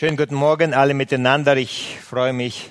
[0.00, 1.58] Schönen guten Morgen alle miteinander.
[1.58, 2.70] Ich freue mich,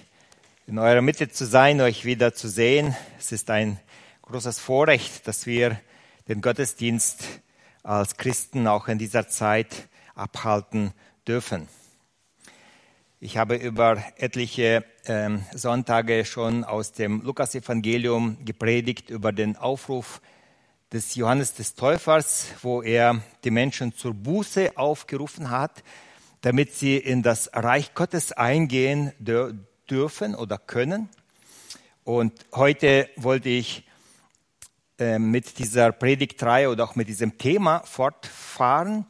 [0.66, 2.96] in eurer Mitte zu sein, euch wieder zu sehen.
[3.20, 3.80] Es ist ein
[4.24, 5.80] großes Vorrecht, dass wir
[6.28, 7.24] den Gottesdienst
[7.84, 10.92] als Christen auch in dieser Zeit abhalten
[11.28, 11.68] dürfen.
[13.20, 20.20] Ich habe über etliche ähm, Sonntage schon aus dem Lukasevangelium gepredigt über den Aufruf
[20.92, 25.84] des Johannes des Täufers, wo er die Menschen zur Buße aufgerufen hat
[26.42, 29.12] damit sie in das Reich Gottes eingehen
[29.90, 31.10] dürfen oder können.
[32.04, 33.84] Und heute wollte ich
[34.98, 39.06] äh, mit dieser Predigtreihe oder auch mit diesem Thema fortfahren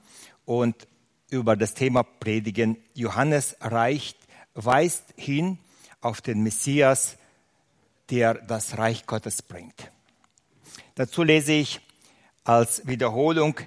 [0.45, 0.87] und
[1.29, 2.77] über das Thema predigen.
[2.93, 4.17] Johannes reicht,
[4.53, 5.59] weist hin
[6.01, 7.17] auf den Messias,
[8.09, 9.91] der das Reich Gottes bringt.
[10.95, 11.81] Dazu lese ich
[12.43, 13.59] als Wiederholung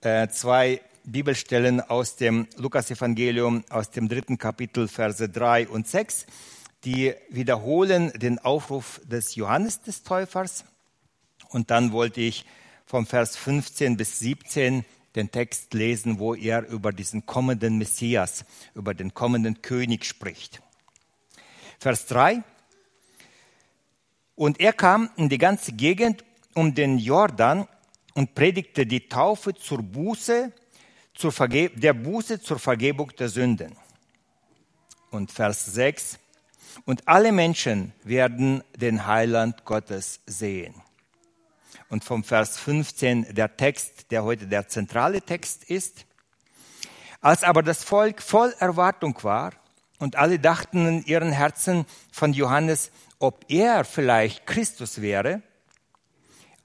[0.00, 6.26] äh, zwei Bibelstellen aus dem Lukasevangelium, aus dem dritten Kapitel, Verse 3 und 6.
[6.84, 10.64] Die wiederholen den Aufruf des Johannes des Täufers.
[11.50, 12.46] Und dann wollte ich
[12.86, 14.84] vom Vers 15 bis 17
[15.14, 20.62] den Text lesen, wo er über diesen kommenden Messias, über den kommenden König spricht.
[21.78, 22.42] Vers 3.
[24.34, 27.68] Und er kam in die ganze Gegend um den Jordan
[28.14, 30.52] und predigte die Taufe zur Buße
[31.14, 33.76] zur der Buße zur Vergebung der Sünden.
[35.10, 36.18] Und Vers 6.
[36.84, 40.74] Und alle Menschen werden den Heiland Gottes sehen.
[41.88, 46.04] Und vom Vers 15 der Text, der heute der zentrale Text ist.
[47.20, 49.52] Als aber das Volk voll Erwartung war
[49.98, 55.42] und alle dachten in ihren Herzen von Johannes, ob er vielleicht Christus wäre,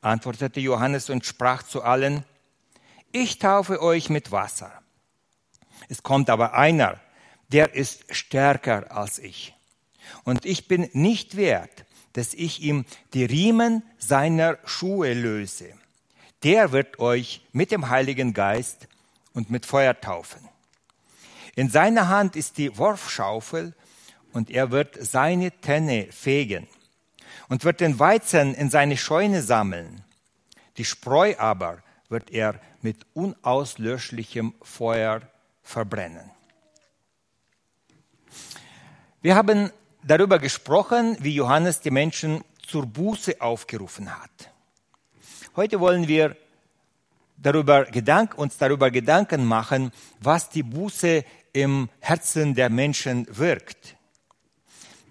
[0.02, 2.26] antwortete Johannes und sprach zu allen,
[3.12, 4.72] ich taufe euch mit Wasser.
[5.88, 7.00] Es kommt aber einer,
[7.52, 9.56] der ist stärker als ich.
[10.24, 15.74] Und ich bin nicht wert, dass ich ihm die Riemen seiner Schuhe löse.
[16.44, 18.88] Der wird euch mit dem Heiligen Geist
[19.34, 20.48] und mit Feuer taufen.
[21.56, 23.74] In seiner Hand ist die Worfschaufel
[24.32, 26.68] und er wird seine Tenne fegen
[27.50, 30.04] und wird den Weizen in seine Scheune sammeln.
[30.78, 35.22] Die Spreu aber wird er mit unauslöschlichem Feuer
[35.62, 36.32] verbrennen.
[39.22, 39.72] Wir haben
[40.04, 44.52] darüber gesprochen, wie Johannes die Menschen zur Buße aufgerufen hat.
[45.56, 46.38] Heute wollen wir
[47.38, 53.96] darüber Gedank, uns darüber Gedanken machen, was die Buße im Herzen der Menschen wirkt.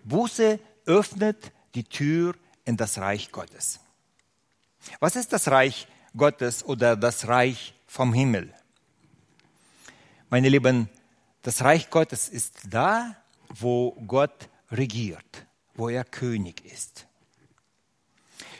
[0.05, 3.81] Buße öffnet die Tür in das Reich Gottes.
[5.01, 5.87] Was ist das Reich
[6.17, 8.53] Gottes oder das Reich vom Himmel.
[10.31, 10.89] Meine Lieben,
[11.43, 13.17] das Reich Gottes ist da,
[13.49, 17.07] wo Gott regiert, wo er König ist.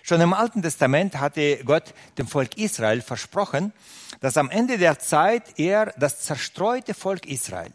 [0.03, 3.75] Schon im Alten Testament hatte Gott dem Volk Israel versprochen,
[4.21, 7.73] dass am Ende der Zeit er das zerstreute Volk Israel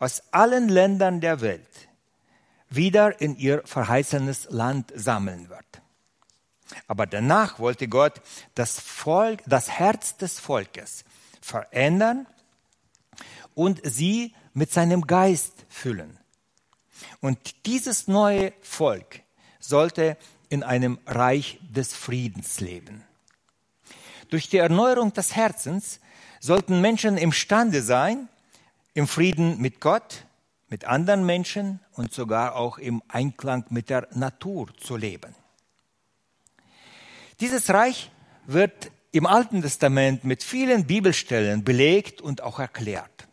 [0.00, 1.88] aus allen Ländern der Welt
[2.70, 5.82] wieder in ihr verheißenes Land sammeln wird.
[6.86, 8.20] Aber danach wollte Gott
[8.54, 11.04] das Volk, das Herz des Volkes
[11.40, 12.26] verändern
[13.54, 16.18] und sie mit seinem Geist füllen.
[17.20, 19.22] Und dieses neue Volk
[19.58, 20.16] sollte
[20.48, 23.04] in einem Reich des Friedens leben.
[24.28, 26.00] Durch die Erneuerung des Herzens
[26.40, 28.28] sollten Menschen imstande sein,
[28.94, 30.24] im Frieden mit Gott,
[30.68, 35.34] mit anderen Menschen und sogar auch im Einklang mit der Natur zu leben.
[37.40, 38.10] Dieses Reich
[38.46, 43.28] wird im Alten Testament mit vielen Bibelstellen belegt und auch erklärt.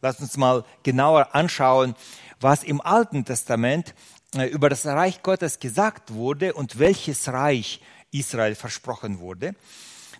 [0.00, 1.96] Lass uns mal genauer anschauen,
[2.38, 3.94] was im Alten Testament
[4.36, 7.80] äh, über das Reich Gottes gesagt wurde und welches Reich
[8.12, 9.54] Israel versprochen wurde.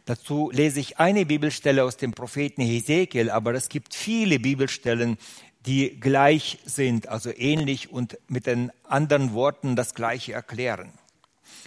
[0.05, 5.17] Dazu lese ich eine Bibelstelle aus dem Propheten Hesekiel, aber es gibt viele Bibelstellen,
[5.65, 10.93] die gleich sind, also ähnlich und mit den anderen Worten das Gleiche erklären.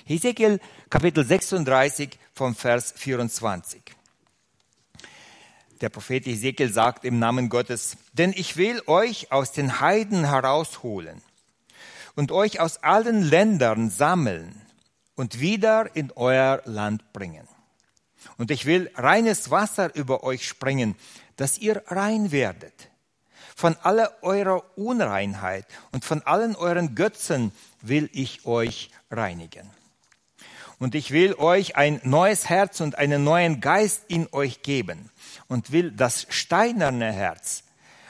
[0.05, 0.59] Hesekiel
[0.89, 3.81] Kapitel 36 vom Vers 24.
[5.79, 11.21] Der Prophet Hesekiel sagt im Namen Gottes, denn ich will euch aus den Heiden herausholen
[12.15, 14.61] und euch aus allen Ländern sammeln
[15.15, 17.47] und wieder in euer Land bringen.
[18.37, 20.95] Und ich will reines Wasser über euch sprengen,
[21.37, 22.89] dass ihr rein werdet.
[23.55, 29.69] Von aller eurer Unreinheit und von allen euren Götzen will ich euch reinigen.
[30.83, 35.09] Und ich will euch ein neues Herz und einen neuen Geist in euch geben
[35.47, 37.63] und will das steinerne Herz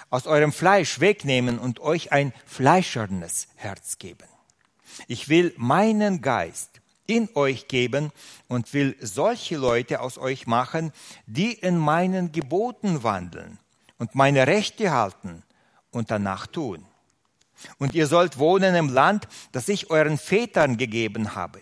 [0.09, 4.27] aus eurem Fleisch wegnehmen und euch ein fleischernes Herz geben.
[5.07, 8.11] Ich will meinen Geist in euch geben
[8.47, 10.91] und will solche Leute aus euch machen,
[11.27, 13.59] die in meinen Geboten wandeln
[13.99, 15.43] und meine Rechte halten
[15.91, 16.83] und danach tun.
[17.77, 21.59] Und ihr sollt wohnen im Land, das ich euren Vätern gegeben habe.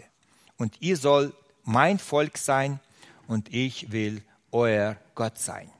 [0.61, 2.79] Und ihr sollt mein Volk sein
[3.27, 5.71] und ich will euer Gott sein.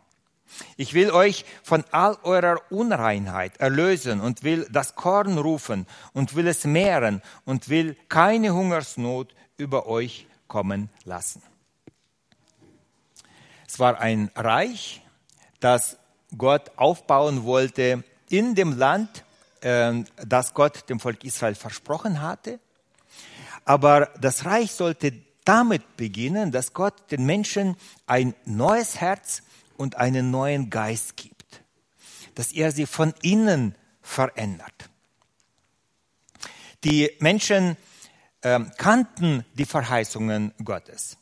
[0.75, 6.48] Ich will euch von all eurer Unreinheit erlösen und will das Korn rufen und will
[6.48, 11.44] es mehren und will keine Hungersnot über euch kommen lassen.
[13.68, 15.04] Es war ein Reich,
[15.60, 16.00] das
[16.36, 19.25] Gott aufbauen wollte in dem Land,
[19.62, 22.60] ähm, das Gott dem Volk Israel versprochen hatte.
[23.66, 25.13] Aber das Reich sollte
[25.46, 27.75] damit beginnen, dass Gott den Menschen
[28.06, 29.44] ein neues Herz
[29.78, 31.63] und einen neuen Geist gibt,
[32.36, 34.90] dass er sie von innen verändert.
[36.84, 37.78] Die Menschen
[38.42, 41.18] äh, kannten die Verheißungen Gottes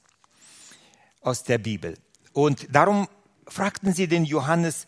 [1.21, 1.97] aus der Bibel
[2.33, 3.07] und darum
[3.47, 4.87] fragten sie den Johannes,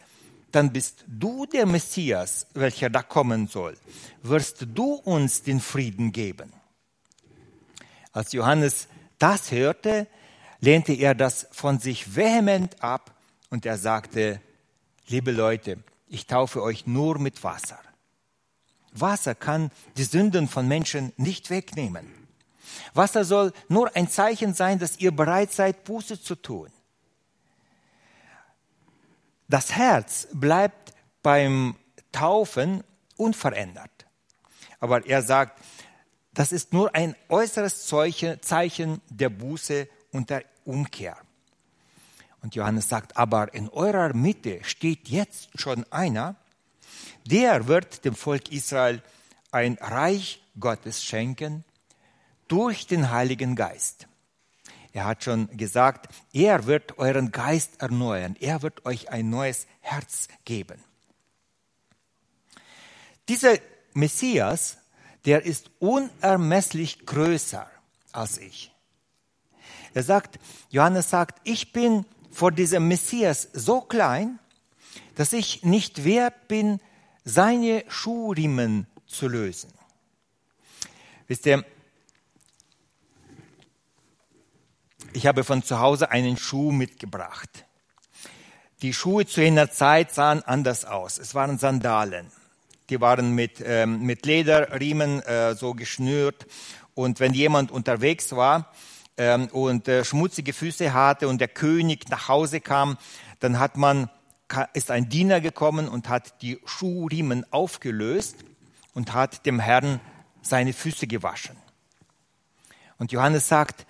[0.51, 3.77] dann bist du der Messias, welcher da kommen soll.
[4.21, 6.51] Wirst du uns den Frieden geben?
[8.11, 8.87] Als Johannes
[9.19, 10.07] das hörte,
[10.59, 13.15] lehnte er das von sich vehement ab
[13.49, 14.41] und er sagte,
[15.07, 17.79] liebe Leute, ich taufe euch nur mit Wasser.
[18.91, 22.21] Wasser kann die Sünden von Menschen nicht wegnehmen.
[22.93, 26.69] Wasser soll nur ein Zeichen sein, dass ihr bereit seid, Buße zu tun.
[29.47, 30.93] Das Herz bleibt
[31.23, 31.75] beim
[32.11, 32.83] Taufen
[33.17, 33.91] unverändert.
[34.79, 35.59] Aber er sagt,
[36.33, 41.17] das ist nur ein äußeres Zeichen der Buße und der Umkehr.
[42.41, 46.35] Und Johannes sagt, aber in eurer Mitte steht jetzt schon einer,
[47.25, 49.03] der wird dem Volk Israel
[49.51, 51.63] ein Reich Gottes schenken
[52.47, 54.07] durch den Heiligen Geist.
[54.93, 60.27] Er hat schon gesagt, er wird euren Geist erneuern, er wird euch ein neues Herz
[60.43, 60.83] geben.
[63.29, 63.57] Dieser
[63.93, 64.77] Messias,
[65.25, 67.69] der ist unermesslich größer
[68.11, 68.71] als ich.
[69.93, 70.39] Er sagt,
[70.69, 74.39] Johannes sagt, ich bin vor diesem Messias so klein,
[75.15, 76.79] dass ich nicht wert bin,
[77.23, 79.71] seine Schuhriemen zu lösen.
[81.27, 81.63] Wisst ihr,
[85.13, 87.65] ich habe von zu Hause einen Schuh mitgebracht.
[88.81, 91.17] Die Schuhe zu jener Zeit sahen anders aus.
[91.19, 92.31] Es waren Sandalen.
[92.91, 96.45] Die waren mit, ähm, mit Lederriemen äh, so geschnürt.
[96.93, 98.73] Und wenn jemand unterwegs war
[99.17, 102.97] ähm, und äh, schmutzige Füße hatte und der König nach Hause kam,
[103.39, 104.09] dann hat man,
[104.73, 108.35] ist ein Diener gekommen und hat die Schuhriemen aufgelöst
[108.93, 110.01] und hat dem Herrn
[110.41, 111.55] seine Füße gewaschen.
[112.97, 113.85] Und Johannes sagt,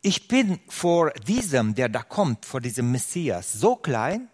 [0.00, 4.28] ich bin vor diesem, der da kommt, vor diesem Messias, so klein,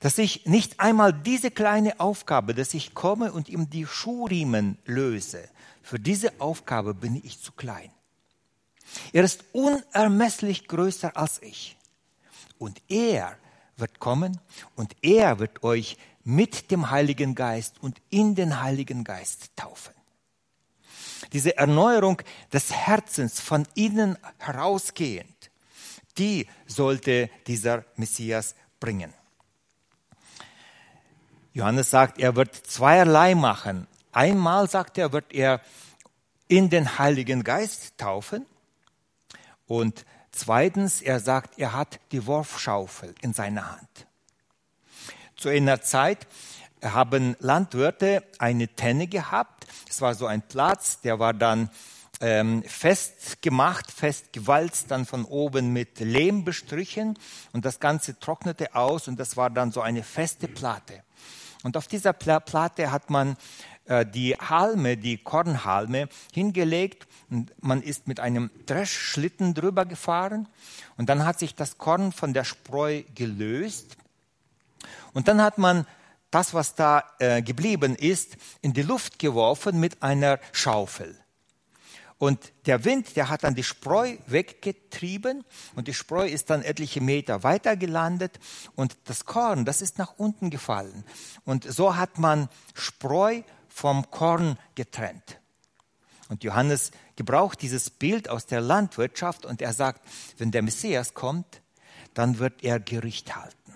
[0.00, 5.48] dass ich nicht einmal diese kleine Aufgabe, dass ich komme und ihm die Schuhriemen löse,
[5.82, 7.90] für diese Aufgabe bin ich zu klein.
[9.12, 11.76] Er ist unermesslich größer als ich.
[12.58, 13.36] Und er
[13.76, 14.38] wird kommen
[14.76, 19.94] und er wird euch mit dem Heiligen Geist und in den Heiligen Geist taufen
[21.32, 22.22] diese Erneuerung
[22.52, 25.50] des Herzens von innen herausgehend,
[26.18, 29.12] die sollte dieser Messias bringen.
[31.52, 33.86] Johannes sagt, er wird zweierlei machen.
[34.12, 35.60] Einmal, sagt er, wird er
[36.48, 38.46] in den Heiligen Geist taufen
[39.66, 44.06] und zweitens, er sagt, er hat die Wurfschaufel in seiner Hand.
[45.36, 46.26] Zu einer Zeit
[46.82, 49.66] haben Landwirte eine Tenne gehabt.
[49.88, 51.70] Es war so ein Platz, der war dann
[52.20, 57.18] ähm, fest gemacht, fest gewalzt, dann von oben mit Lehm bestrichen
[57.52, 61.02] und das Ganze trocknete aus und das war dann so eine feste Platte.
[61.62, 63.36] Und auf dieser Platte hat man
[63.86, 70.48] äh, die Halme, die Kornhalme hingelegt und man ist mit einem Dreschschlitten drüber gefahren
[70.96, 73.96] und dann hat sich das Korn von der Spreu gelöst
[75.12, 75.86] und dann hat man
[76.30, 81.16] das, was da äh, geblieben ist, in die Luft geworfen mit einer Schaufel.
[82.20, 85.42] Und der Wind, der hat dann die Spreu weggetrieben
[85.74, 88.38] und die Spreu ist dann etliche Meter weiter gelandet
[88.76, 91.04] und das Korn, das ist nach unten gefallen.
[91.46, 95.40] Und so hat man Spreu vom Korn getrennt.
[96.28, 101.62] Und Johannes gebraucht dieses Bild aus der Landwirtschaft und er sagt, wenn der Messias kommt,
[102.12, 103.72] dann wird er Gericht halten.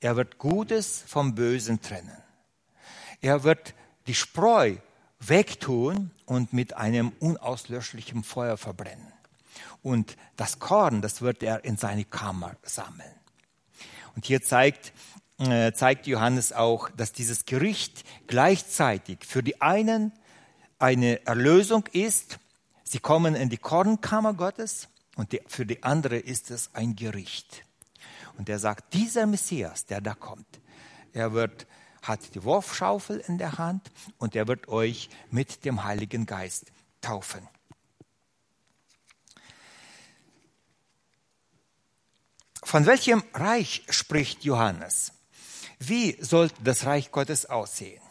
[0.00, 2.18] Er wird Gutes vom Bösen trennen.
[3.20, 3.74] Er wird
[4.08, 4.78] die Spreu
[5.20, 9.12] wegtun und mit einem unauslöschlichen Feuer verbrennen.
[9.82, 13.14] Und das Korn, das wird er in seine Kammer sammeln.
[14.14, 14.92] Und hier zeigt,
[15.38, 20.12] äh, zeigt Johannes auch, dass dieses Gericht gleichzeitig für die einen
[20.78, 22.38] eine Erlösung ist.
[22.84, 27.64] Sie kommen in die Kornkammer Gottes und die, für die andere ist es ein Gericht.
[28.36, 30.60] Und er sagt, dieser Messias, der da kommt,
[31.12, 31.66] er wird,
[32.08, 36.66] hat die Wurfschaufel in der Hand und er wird euch mit dem Heiligen Geist
[37.00, 37.46] taufen.
[42.62, 45.12] Von welchem Reich spricht Johannes?
[45.78, 48.02] Wie sollte das Reich Gottes aussehen?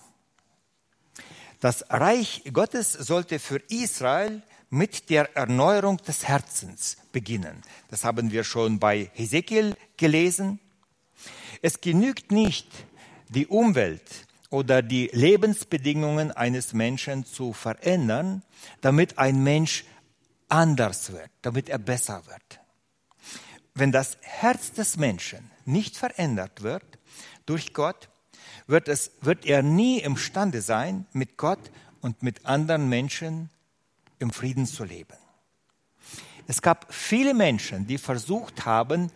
[1.59, 7.61] Das Reich Gottes sollte für Israel mit der Erneuerung des Herzens beginnen.
[7.89, 10.59] Das haben wir schon bei Hesekiel gelesen.
[11.61, 12.67] Es genügt nicht,
[13.29, 18.43] die Umwelt oder die Lebensbedingungen eines Menschen zu verändern,
[18.81, 19.85] damit ein Mensch
[20.49, 22.59] anders wird, damit er besser wird.
[23.73, 26.83] Wenn das Herz des Menschen nicht verändert wird
[27.45, 28.09] durch Gott,
[28.65, 33.49] wird, es, wird er nie imstande sein, mit Gott und mit anderen Menschen
[34.19, 35.17] im Frieden zu leben.
[36.47, 39.11] Es gab viele Menschen, die versucht haben,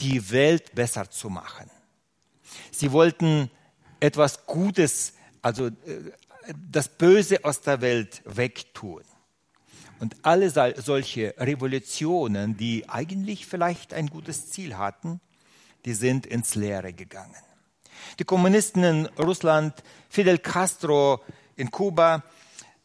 [0.00, 1.70] die Welt besser zu machen.
[2.70, 3.50] Sie wollten
[4.00, 5.72] etwas Gutes, also äh,
[6.70, 9.02] das Böse aus der Welt wegtun.
[10.00, 15.20] Und alle solche Revolutionen, die eigentlich vielleicht ein gutes Ziel hatten,
[15.84, 17.36] die sind ins Leere gegangen.
[18.18, 19.74] Die Kommunisten in Russland,
[20.08, 21.20] Fidel Castro
[21.54, 22.24] in Kuba,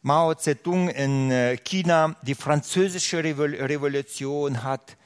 [0.02, 4.96] Mao Zedong in äh, China, die französische Revolution hat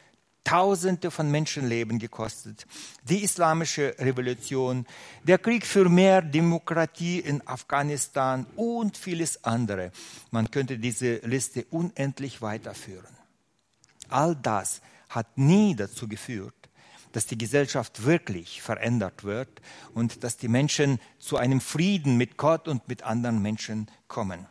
[0.44, 2.66] Tausende von Menschenleben gekostet.
[3.04, 4.86] Die islamische Revolution,
[5.22, 9.92] der Krieg für mehr Demokratie in Afghanistan und vieles andere.
[10.30, 13.16] Man könnte diese Liste unendlich weiterführen.
[14.08, 16.54] All das hat nie dazu geführt,
[17.12, 19.48] dass die Gesellschaft wirklich verändert wird
[19.94, 24.46] und dass die Menschen zu einem Frieden mit Gott und mit anderen Menschen kommen.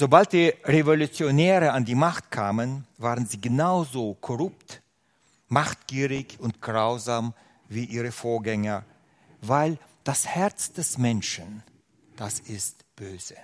[0.00, 4.80] Sobald die Revolutionäre an die Macht kamen, waren sie genauso korrupt,
[5.48, 7.34] machtgierig und grausam
[7.68, 8.82] wie ihre Vorgänger,
[9.42, 11.62] weil das Herz des Menschen,
[12.16, 13.36] das ist böse.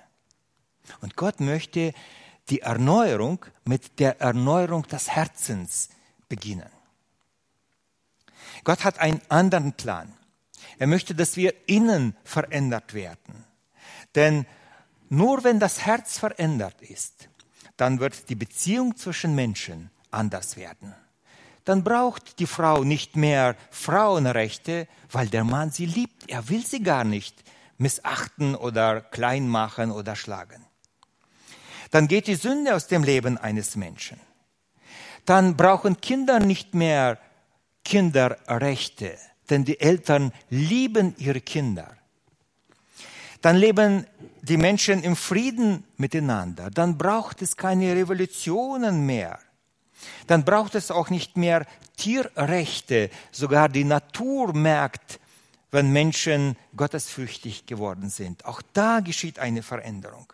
[1.02, 1.92] Und Gott möchte
[2.48, 5.90] die Erneuerung mit der Erneuerung des Herzens
[6.26, 6.70] beginnen.
[8.64, 10.10] Gott hat einen anderen Plan.
[10.78, 13.44] Er möchte, dass wir innen verändert werden.
[14.14, 14.46] Denn
[15.08, 17.28] nur wenn das Herz verändert ist,
[17.76, 20.94] dann wird die Beziehung zwischen Menschen anders werden.
[21.64, 26.30] Dann braucht die Frau nicht mehr Frauenrechte, weil der Mann sie liebt.
[26.30, 27.42] Er will sie gar nicht
[27.76, 30.64] missachten oder klein machen oder schlagen.
[31.90, 34.20] Dann geht die Sünde aus dem Leben eines Menschen.
[35.24, 37.18] Dann brauchen Kinder nicht mehr
[37.84, 39.18] Kinderrechte,
[39.50, 41.95] denn die Eltern lieben ihre Kinder.
[43.42, 44.06] Dann leben
[44.42, 46.70] die Menschen im Frieden miteinander.
[46.70, 49.38] Dann braucht es keine Revolutionen mehr.
[50.26, 51.66] Dann braucht es auch nicht mehr
[51.96, 53.10] Tierrechte.
[53.32, 55.20] Sogar die Natur merkt,
[55.70, 58.44] wenn Menschen gottesfürchtig geworden sind.
[58.44, 60.32] Auch da geschieht eine Veränderung.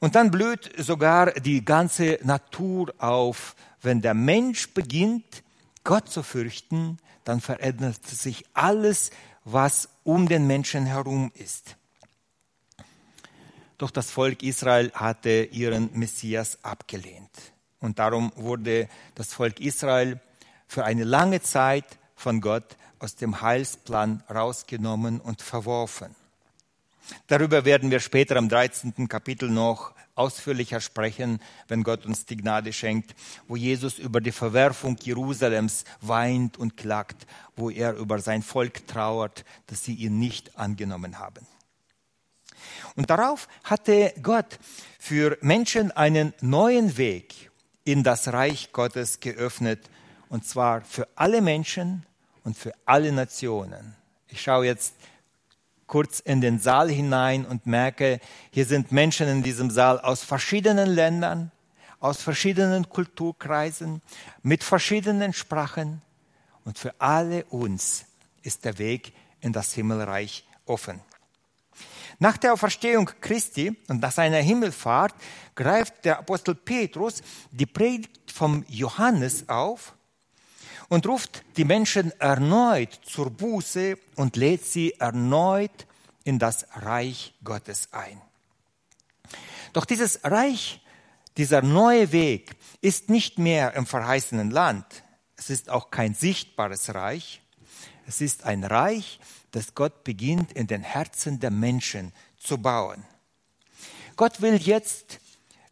[0.00, 5.44] Und dann blüht sogar die ganze Natur auf, wenn der Mensch beginnt,
[5.84, 9.10] Gott zu fürchten, dann verändert sich alles,
[9.44, 11.76] was um den Menschen herum ist.
[13.78, 17.30] Doch das Volk Israel hatte ihren Messias abgelehnt.
[17.80, 20.20] Und darum wurde das Volk Israel
[20.68, 26.14] für eine lange Zeit von Gott aus dem Heilsplan rausgenommen und verworfen.
[27.26, 29.08] Darüber werden wir später im 13.
[29.08, 33.14] Kapitel noch ausführlicher sprechen, wenn Gott uns die Gnade schenkt,
[33.48, 37.26] wo Jesus über die Verwerfung Jerusalems weint und klagt,
[37.56, 41.46] wo er über sein Volk trauert, dass sie ihn nicht angenommen haben.
[42.94, 44.58] Und darauf hatte Gott
[44.98, 47.50] für Menschen einen neuen Weg
[47.84, 49.90] in das Reich Gottes geöffnet,
[50.28, 52.06] und zwar für alle Menschen
[52.44, 53.96] und für alle Nationen.
[54.28, 54.94] Ich schaue jetzt
[55.92, 58.18] kurz in den Saal hinein und merke,
[58.50, 61.50] hier sind Menschen in diesem Saal aus verschiedenen Ländern,
[62.00, 64.00] aus verschiedenen Kulturkreisen,
[64.42, 66.00] mit verschiedenen Sprachen.
[66.64, 68.06] Und für alle uns
[68.42, 70.98] ist der Weg in das Himmelreich offen.
[72.18, 75.14] Nach der Auferstehung Christi und nach seiner Himmelfahrt
[75.54, 77.20] greift der Apostel Petrus
[77.50, 79.92] die Predigt vom Johannes auf
[80.92, 85.86] und ruft die Menschen erneut zur Buße und lädt sie erneut
[86.22, 88.20] in das Reich Gottes ein.
[89.72, 90.82] Doch dieses Reich,
[91.38, 94.84] dieser neue Weg ist nicht mehr im verheißenen Land.
[95.34, 97.40] Es ist auch kein sichtbares Reich.
[98.06, 99.18] Es ist ein Reich,
[99.52, 103.02] das Gott beginnt in den Herzen der Menschen zu bauen.
[104.16, 105.20] Gott will jetzt,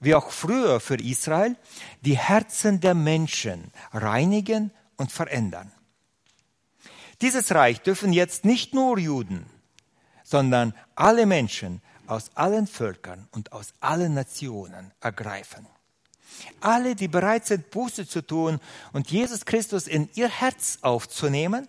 [0.00, 1.56] wie auch früher für Israel,
[2.00, 5.72] die Herzen der Menschen reinigen und verändern.
[7.22, 9.46] Dieses Reich dürfen jetzt nicht nur Juden,
[10.22, 15.66] sondern alle Menschen aus allen Völkern und aus allen Nationen ergreifen.
[16.60, 18.60] Alle, die bereit sind, Buße zu tun
[18.92, 21.66] und Jesus Christus in ihr Herz aufzunehmen,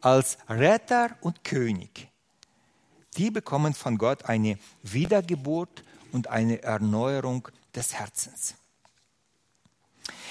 [0.00, 2.08] als Retter und König,
[3.16, 8.54] die bekommen von Gott eine Wiedergeburt und eine Erneuerung des Herzens.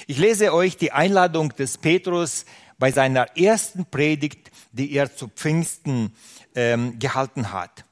[0.08, 2.46] Ich lese euch die Einladung des Petrus
[2.78, 6.16] bei seiner ersten Predigt, die er zu Pfingsten
[6.56, 7.86] ähm, gehalten hat.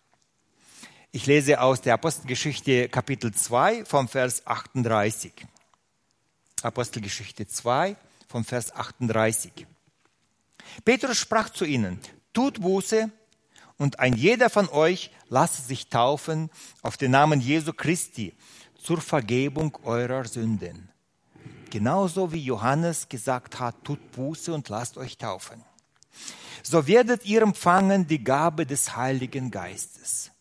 [1.12, 5.34] Ich lese aus der Apostelgeschichte Kapitel 2 vom Vers 38.
[6.62, 7.96] Apostelgeschichte 2
[8.28, 9.68] vom Vers 38.
[10.86, 12.00] Petrus sprach zu ihnen,
[12.34, 13.10] tut Buße
[13.78, 16.50] und ein jeder von euch lasse sich taufen
[16.82, 18.34] auf den Namen Jesu Christi
[18.78, 20.90] zur Vergebung eurer Sünden.
[21.70, 25.64] Genauso wie Johannes gesagt hat, tut Buße und lasst euch taufen.
[26.64, 30.32] So werdet ihr empfangen die Gabe des Heiligen Geistes.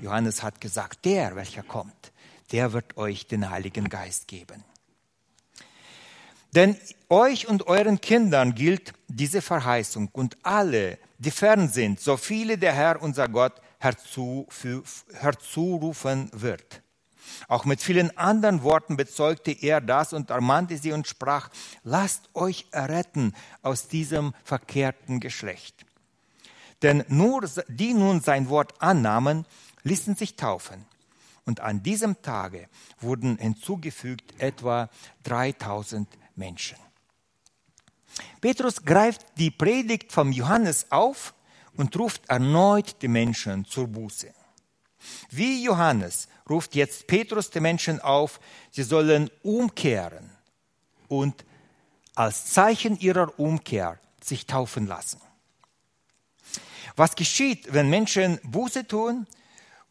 [0.00, 2.12] Johannes hat gesagt, der, welcher kommt,
[2.52, 4.64] der wird euch den Heiligen Geist geben.
[6.54, 6.76] Denn
[7.08, 12.72] euch und euren Kindern gilt diese Verheißung und alle, die fern sind, so viele der
[12.72, 16.82] Herr unser Gott herzurufen wird.
[17.48, 21.50] Auch mit vielen anderen Worten bezeugte er das und ermahnte sie und sprach,
[21.82, 25.86] lasst euch erretten aus diesem verkehrten Geschlecht.
[26.82, 29.46] Denn nur die nun sein Wort annahmen,
[29.82, 30.84] ließen sich taufen.
[31.44, 32.68] Und an diesem Tage
[33.00, 34.90] wurden hinzugefügt etwa
[35.22, 36.76] 3000 Menschen.
[38.40, 41.34] Petrus greift die Predigt vom Johannes auf
[41.76, 44.32] und ruft erneut die Menschen zur Buße.
[45.30, 48.40] Wie Johannes ruft jetzt Petrus die Menschen auf,
[48.70, 50.30] sie sollen umkehren
[51.08, 51.44] und
[52.14, 55.20] als Zeichen ihrer Umkehr sich taufen lassen.
[56.96, 59.26] Was geschieht, wenn Menschen Buße tun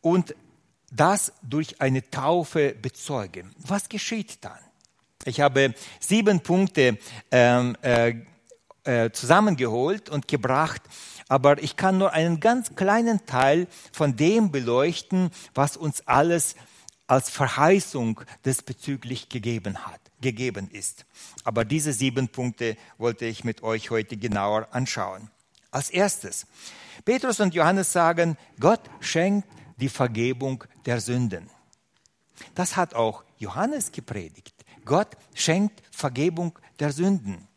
[0.01, 0.35] und
[0.91, 3.53] das durch eine Taufe bezeugen?
[3.59, 4.57] Was geschieht dann?
[5.25, 6.97] Ich habe sieben Punkte
[7.31, 8.15] ähm, äh,
[8.83, 10.81] äh, zusammengeholt und gebracht,
[11.27, 16.55] aber ich kann nur einen ganz kleinen Teil von dem beleuchten, was uns alles
[17.07, 21.05] als Verheißung diesbezüglich gegeben hat, gegeben ist.
[21.43, 25.29] Aber diese sieben Punkte wollte ich mit euch heute genauer anschauen.
[25.71, 26.47] Als erstes,
[27.03, 31.49] Petrus und Johannes sagen, Gott schenkt die Vergebung der Sünden.
[32.53, 34.55] Das hat auch Johannes gepredigt.
[34.85, 37.47] Gott schenkt Vergebung der Sünden.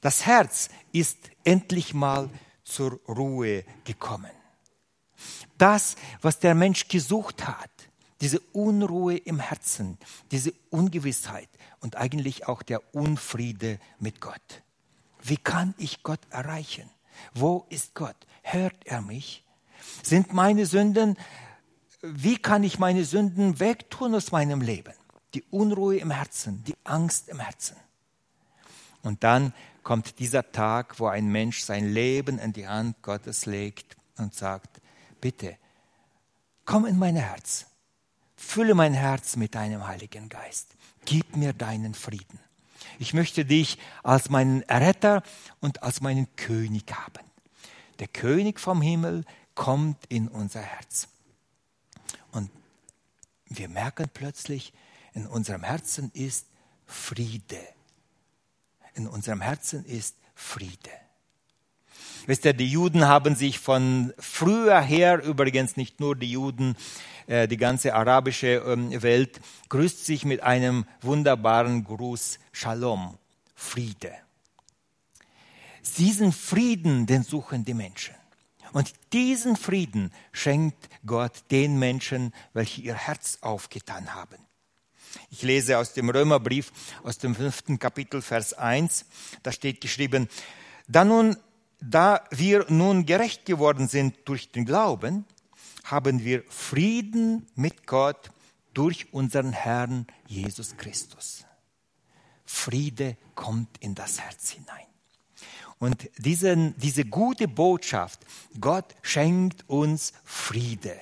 [0.00, 2.30] Das Herz ist endlich mal
[2.68, 4.30] zur Ruhe gekommen.
[5.56, 7.70] Das, was der Mensch gesucht hat,
[8.20, 9.98] diese Unruhe im Herzen,
[10.30, 11.48] diese Ungewissheit
[11.80, 14.62] und eigentlich auch der Unfriede mit Gott.
[15.22, 16.88] Wie kann ich Gott erreichen?
[17.34, 18.16] Wo ist Gott?
[18.42, 19.44] Hört er mich?
[20.02, 21.16] Sind meine Sünden,
[22.02, 24.94] wie kann ich meine Sünden wegtun aus meinem Leben?
[25.34, 27.76] Die Unruhe im Herzen, die Angst im Herzen.
[29.02, 29.52] Und dann
[29.88, 34.82] kommt dieser Tag, wo ein Mensch sein Leben in die Hand Gottes legt und sagt,
[35.18, 35.56] bitte,
[36.66, 37.64] komm in mein Herz,
[38.36, 42.38] fülle mein Herz mit deinem Heiligen Geist, gib mir deinen Frieden.
[42.98, 45.22] Ich möchte dich als meinen Erretter
[45.60, 47.24] und als meinen König haben.
[47.98, 49.24] Der König vom Himmel
[49.54, 51.08] kommt in unser Herz.
[52.32, 52.50] Und
[53.46, 54.74] wir merken plötzlich,
[55.14, 56.46] in unserem Herzen ist
[56.84, 57.77] Friede
[58.98, 60.90] in unserem Herzen ist Friede.
[62.26, 66.76] Wisst ihr, die Juden haben sich von früher her, übrigens nicht nur die Juden,
[67.26, 73.16] äh, die ganze arabische ähm, Welt, grüßt sich mit einem wunderbaren Gruß Shalom,
[73.54, 74.12] Friede.
[75.96, 78.14] Diesen Frieden, den suchen die Menschen.
[78.72, 84.36] Und diesen Frieden schenkt Gott den Menschen, welche ihr Herz aufgetan haben.
[85.30, 89.04] Ich lese aus dem Römerbrief, aus dem fünften Kapitel, Vers 1.
[89.42, 90.28] Da steht geschrieben,
[90.86, 91.36] da, nun,
[91.80, 95.24] da wir nun gerecht geworden sind durch den Glauben,
[95.84, 98.30] haben wir Frieden mit Gott
[98.74, 101.44] durch unseren Herrn Jesus Christus.
[102.44, 104.86] Friede kommt in das Herz hinein.
[105.78, 108.20] Und diesen, diese gute Botschaft,
[108.60, 110.96] Gott schenkt uns Friede,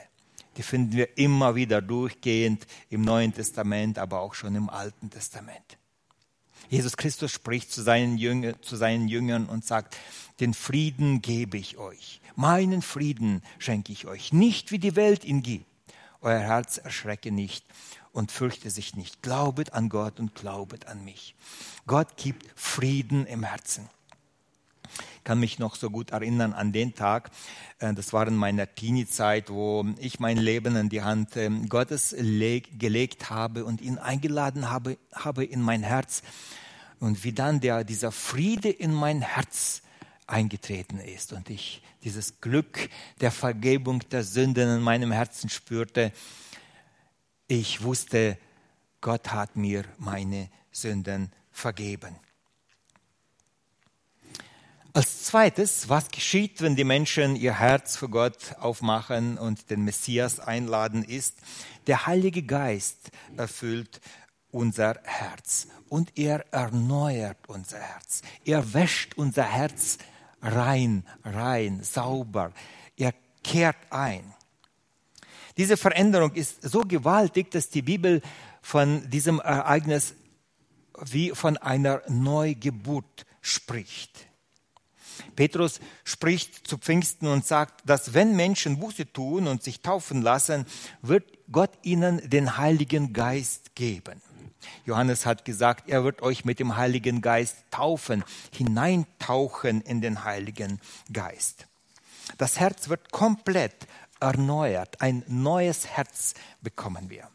[0.56, 5.78] die finden wir immer wieder durchgehend im Neuen Testament, aber auch schon im Alten Testament.
[6.68, 9.96] Jesus Christus spricht zu seinen, Jünger, zu seinen Jüngern und sagt,
[10.40, 15.42] den Frieden gebe ich euch, meinen Frieden schenke ich euch, nicht wie die Welt ihn
[15.42, 15.66] gibt.
[16.20, 17.64] Euer Herz erschrecke nicht
[18.12, 19.22] und fürchte sich nicht.
[19.22, 21.34] Glaubet an Gott und glaubet an mich.
[21.86, 23.88] Gott gibt Frieden im Herzen.
[25.26, 27.32] Kann mich noch so gut erinnern an den Tag,
[27.80, 32.14] äh, das war in meiner Teenie-Zeit, wo ich mein Leben in die Hand ähm, Gottes
[32.16, 36.22] gelegt habe und ihn eingeladen habe, habe in mein Herz.
[37.00, 39.82] Und wie dann der, dieser Friede in mein Herz
[40.28, 42.88] eingetreten ist und ich dieses Glück
[43.20, 46.12] der Vergebung der Sünden in meinem Herzen spürte,
[47.48, 48.38] ich wusste,
[49.00, 52.14] Gott hat mir meine Sünden vergeben.
[54.96, 60.40] Als zweites, was geschieht, wenn die Menschen ihr Herz für Gott aufmachen und den Messias
[60.40, 61.36] einladen, ist,
[61.86, 64.00] der Heilige Geist erfüllt
[64.50, 68.22] unser Herz und er erneuert unser Herz.
[68.46, 69.98] Er wäscht unser Herz
[70.40, 72.52] rein, rein, sauber.
[72.96, 73.12] Er
[73.44, 74.32] kehrt ein.
[75.58, 78.22] Diese Veränderung ist so gewaltig, dass die Bibel
[78.62, 80.14] von diesem Ereignis
[81.04, 84.26] wie von einer Neugeburt spricht.
[85.34, 90.66] Petrus spricht zu Pfingsten und sagt, dass wenn Menschen Buße tun und sich taufen lassen,
[91.02, 94.20] wird Gott ihnen den Heiligen Geist geben.
[94.84, 100.80] Johannes hat gesagt, er wird euch mit dem Heiligen Geist taufen, hineintauchen in den Heiligen
[101.12, 101.66] Geist.
[102.38, 103.86] Das Herz wird komplett
[104.20, 107.28] erneuert, ein neues Herz bekommen wir.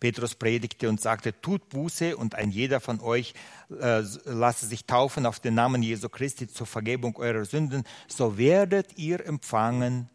[0.00, 3.34] Petrus predigte und sagte, tut Buße und ein jeder von euch
[3.80, 8.96] äh, lasse sich taufen auf den Namen Jesu Christi zur Vergebung eurer Sünden, so werdet
[8.96, 10.08] ihr empfangen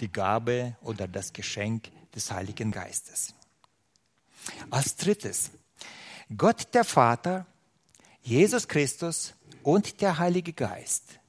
[0.00, 3.34] die Gabe oder das Geschenk des Heiligen Geistes.
[4.70, 5.50] Als drittes,
[6.36, 7.46] Gott der Vater,
[8.22, 11.20] Jesus Christus und der Heilige Geist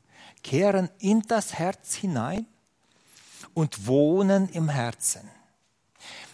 [0.43, 2.45] kehren in das Herz hinein
[3.53, 5.29] und wohnen im Herzen.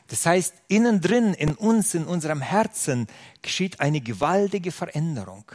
[0.08, 3.08] Das heißt, innen drin, in uns, in unserem Herzen
[3.42, 5.46] geschieht eine gewaltige Veränderung.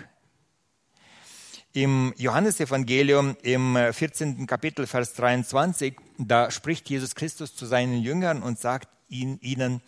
[1.74, 4.46] Im Johannesevangelium im 14.
[4.46, 9.82] Kapitel, Vers 23, da spricht Jesus Christus zu seinen Jüngern und sagt ihnen,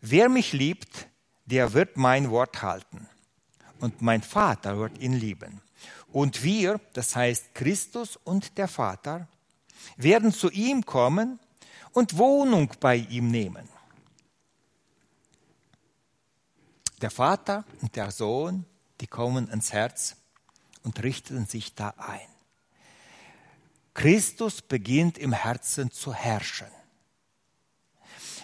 [0.00, 1.08] wer mich liebt,
[1.44, 3.08] der wird mein Wort halten
[3.80, 5.60] und mein Vater wird ihn lieben.
[6.12, 9.28] Und wir, das heißt Christus und der Vater,
[9.96, 11.40] werden zu ihm kommen
[11.92, 13.68] und Wohnung bei ihm nehmen.
[17.02, 18.64] Der Vater und der Sohn,
[19.00, 20.16] die kommen ins Herz
[20.84, 22.20] und richten sich da ein.
[23.92, 26.68] Christus beginnt im Herzen zu herrschen.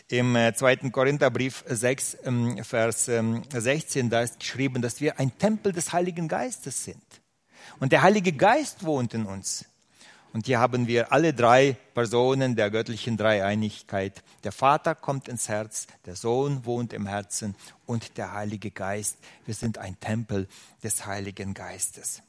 [0.09, 0.73] Im 2.
[0.73, 5.93] Äh, Korintherbrief 6, ähm, Vers 16, ähm, da ist geschrieben, dass wir ein Tempel des
[5.93, 7.05] Heiligen Geistes sind.
[7.79, 9.67] Und der Heilige Geist wohnt in uns.
[10.33, 14.23] Und hier haben wir alle drei Personen der göttlichen Dreieinigkeit.
[14.45, 17.55] Der Vater kommt ins Herz, der Sohn wohnt im Herzen
[17.87, 19.19] und der Heilige Geist.
[19.47, 20.47] Wir sind ein Tempel
[20.83, 22.23] des Heiligen Geistes.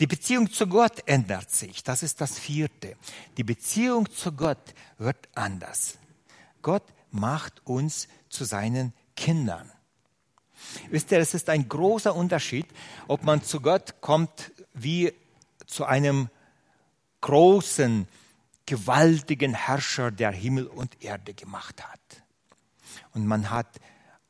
[0.00, 1.82] Die Beziehung zu Gott ändert sich.
[1.82, 2.96] Das ist das vierte.
[3.36, 5.98] Die Beziehung zu Gott wird anders.
[6.62, 9.70] Gott macht uns zu seinen Kindern.
[10.90, 12.66] Wisst ihr, es ist ein großer Unterschied,
[13.08, 15.12] ob man zu Gott kommt wie
[15.66, 16.28] zu einem
[17.20, 18.08] großen,
[18.66, 22.22] gewaltigen Herrscher, der Himmel und Erde gemacht hat.
[23.14, 23.80] Und man hat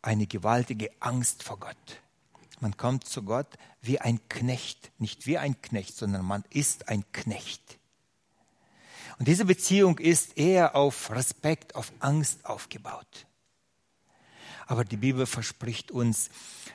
[0.03, 2.01] eine gewaltige Angst vor Gott.
[2.61, 7.05] Man kommt zu Gott wie ein Knecht, nicht wie ein Knecht, sondern man ist ein
[7.13, 7.79] Knecht.
[9.19, 13.27] Und diese Beziehung ist eher auf Respekt, auf Angst aufgebaut.
[14.67, 16.29] Aber die Bibel verspricht uns,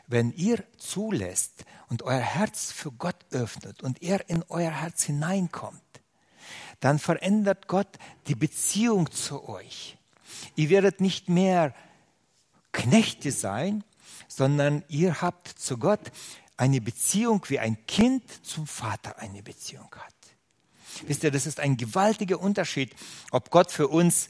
[0.08, 5.82] wenn ihr zulässt und euer Herz für Gott öffnet und er in euer Herz hineinkommt,
[6.84, 7.88] dann verändert Gott
[8.28, 9.98] die Beziehung zu euch.
[10.56, 11.74] Ihr werdet nicht mehr
[12.74, 13.86] Knechte sein,
[14.28, 16.12] sondern ihr habt zu Gott
[16.58, 20.14] eine Beziehung, wie ein Kind zum Vater eine Beziehung hat.
[21.08, 22.94] Wisst ihr, das ist ein gewaltiger Unterschied,
[23.32, 24.30] ob Gott für uns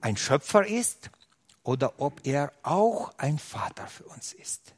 [0.00, 1.10] ein Schöpfer ist
[1.62, 4.74] oder ob er auch ein Vater für uns ist.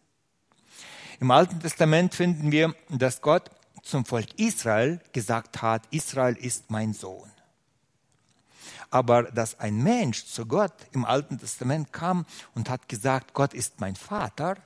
[1.18, 3.50] Im Alten Testament finden wir, dass Gott
[3.82, 7.30] zum Volk Israel gesagt hat, Israel ist mein Sohn.
[8.90, 13.80] Aber dass ein Mensch zu Gott im Alten Testament kam und hat gesagt, Gott ist
[13.80, 14.56] mein Vater,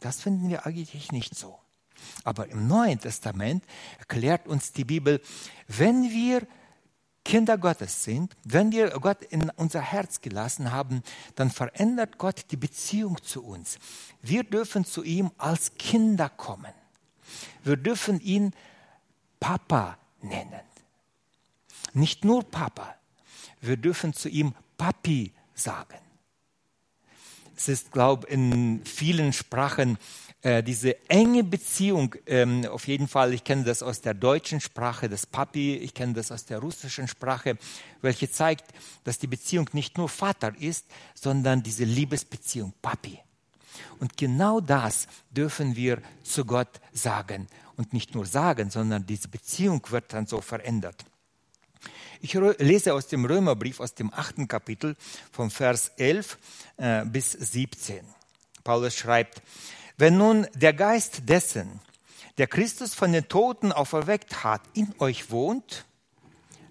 [0.00, 1.58] Das finden wir eigentlich nicht so.
[2.24, 3.64] Aber im Neuen Testament
[4.00, 5.20] erklärt uns die Bibel,
[5.68, 6.46] wenn wir
[7.24, 11.02] Kinder Gottes sind, wenn wir Gott in unser Herz gelassen haben,
[11.36, 13.78] dann verändert Gott die Beziehung zu uns.
[14.20, 16.72] Wir dürfen zu ihm als Kinder kommen.
[17.64, 18.52] Wir dürfen ihn
[19.40, 20.60] Papa nennen.
[21.94, 22.94] Nicht nur Papa,
[23.60, 25.98] wir dürfen zu ihm Papi sagen.
[27.56, 29.98] Es ist, glaube ich, in vielen Sprachen
[30.42, 35.08] äh, diese enge Beziehung, ähm, auf jeden Fall, ich kenne das aus der deutschen Sprache,
[35.08, 37.56] das Papi, ich kenne das aus der russischen Sprache,
[38.00, 38.72] welche zeigt,
[39.04, 43.20] dass die Beziehung nicht nur Vater ist, sondern diese Liebesbeziehung, Papi.
[44.00, 47.46] Und genau das dürfen wir zu Gott sagen.
[47.76, 51.04] Und nicht nur sagen, sondern diese Beziehung wird dann so verändert.
[52.20, 54.96] Ich lese aus dem Römerbrief, aus dem achten Kapitel,
[55.32, 56.38] vom Vers 11
[56.76, 58.04] äh, bis 17.
[58.62, 59.42] Paulus schreibt,
[59.96, 61.80] wenn nun der Geist dessen,
[62.38, 65.84] der Christus von den Toten auferweckt hat, in euch wohnt,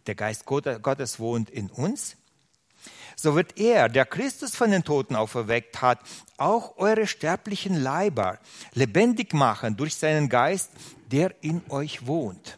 [0.07, 2.15] der Geist Gottes wohnt in uns,
[3.15, 5.99] so wird er, der Christus von den Toten auferweckt hat,
[6.41, 8.39] auch eure sterblichen Leiber
[8.73, 10.71] lebendig machen durch seinen Geist,
[11.11, 12.57] der in euch wohnt.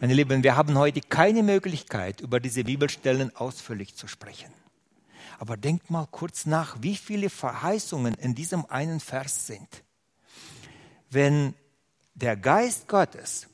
[0.00, 4.52] Meine Lieben, wir haben heute keine Möglichkeit, über diese Bibelstellen ausführlich zu sprechen.
[5.38, 9.68] Aber denkt mal kurz nach, wie viele Verheißungen in diesem einen Vers sind.
[11.10, 11.54] Wenn
[12.14, 13.46] der Geist Gottes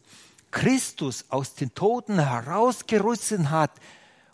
[0.51, 3.70] Christus aus den Toten herausgerissen hat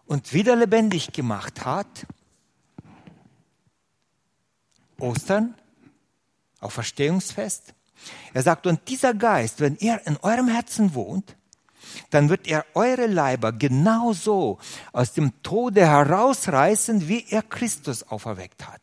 [0.06, 2.06] und wieder lebendig gemacht hat,
[5.00, 5.54] Ostern,
[6.60, 7.74] auf Verstehungsfest.
[8.34, 11.36] Er sagt, und dieser Geist, wenn er in eurem Herzen wohnt,
[12.10, 14.58] dann wird er eure Leiber genauso
[14.92, 18.80] aus dem Tode herausreißen, wie er Christus auferweckt hat.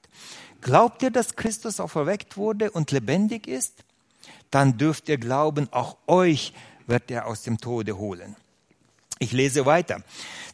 [0.61, 3.83] Glaubt ihr, dass Christus auferweckt wurde und lebendig ist?
[4.49, 6.53] Dann dürft ihr glauben, auch euch
[6.87, 8.35] wird er aus dem Tode holen.
[9.23, 10.03] Ich lese weiter.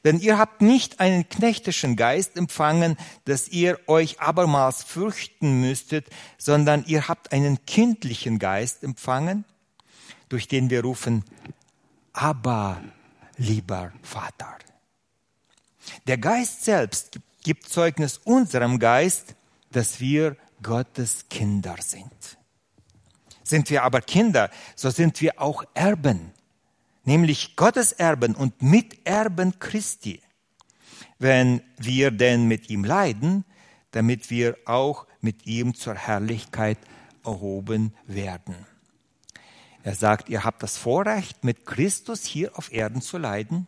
[0.03, 6.85] Denn ihr habt nicht einen knechtischen Geist empfangen, dass ihr euch abermals fürchten müsstet, sondern
[6.85, 9.43] ihr habt einen kindlichen Geist empfangen,
[10.29, 11.25] durch den wir rufen,
[12.13, 12.79] aber
[13.37, 14.55] lieber Vater.
[16.07, 19.35] Der Geist selbst gibt Zeugnis unserem Geist,
[19.71, 22.37] dass wir Gottes Kinder sind.
[23.43, 26.33] Sind wir aber Kinder, so sind wir auch Erben,
[27.09, 30.21] nämlich Gottes Erben und Miterben Christi,
[31.17, 33.45] wenn wir denn mit ihm leiden,
[33.89, 36.77] damit wir auch mit ihm zur Herrlichkeit
[37.25, 38.55] erhoben werden.
[39.81, 43.65] Er sagt, ihr habt das Vorrecht, mit Christus hier auf Erden zu leiden.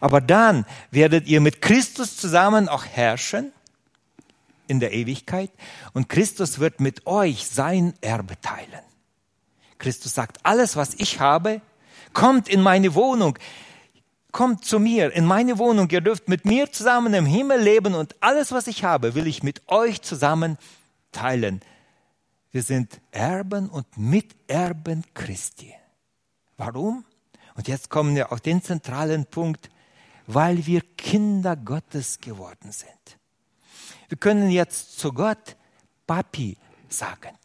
[0.00, 3.50] Aber dann werdet ihr mit Christus zusammen auch herrschen
[4.68, 5.50] in der Ewigkeit
[5.94, 8.85] und Christus wird mit euch sein Erbe teilen.
[9.78, 11.60] Christus sagt, alles, was ich habe,
[12.12, 13.38] kommt in meine Wohnung,
[14.32, 18.16] kommt zu mir, in meine Wohnung, ihr dürft mit mir zusammen im Himmel leben und
[18.20, 20.58] alles, was ich habe, will ich mit euch zusammen
[21.12, 21.60] teilen.
[22.50, 25.74] Wir sind Erben und Miterben Christi.
[26.56, 27.04] Warum?
[27.54, 29.70] Und jetzt kommen wir auf den zentralen Punkt,
[30.26, 33.18] weil wir Kinder Gottes geworden sind.
[34.08, 35.56] Wir können jetzt zu Gott
[36.06, 36.56] Papi
[36.88, 37.36] sagen.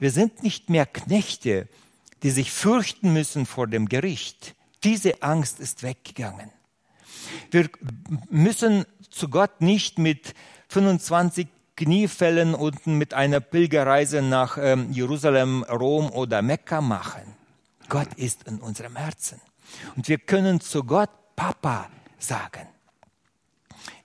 [0.00, 1.68] Wir sind nicht mehr Knechte,
[2.22, 4.54] die sich fürchten müssen vor dem Gericht.
[4.84, 6.50] Diese Angst ist weggegangen.
[7.50, 7.68] Wir
[8.30, 10.34] müssen zu Gott nicht mit
[10.68, 17.22] 25 Kniefällen und mit einer Pilgerreise nach ähm, Jerusalem, Rom oder Mekka machen.
[17.88, 19.40] Gott ist in unserem Herzen.
[19.96, 22.68] Und wir können zu Gott Papa sagen.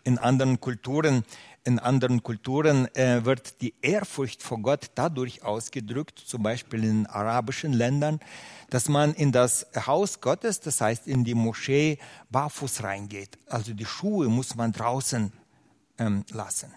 [0.03, 1.25] In anderen Kulturen,
[1.67, 7.73] in anderen Kulturen äh, wird die Ehrfurcht vor Gott dadurch ausgedrückt, zum Beispiel in arabischen
[7.73, 8.21] Ländern,
[8.69, 11.99] dass man in das Haus Gottes, das heißt in die Moschee,
[12.29, 13.37] barfuß reingeht.
[13.47, 15.33] Also die Schuhe muss man draußen
[15.97, 16.73] ähm, lassen.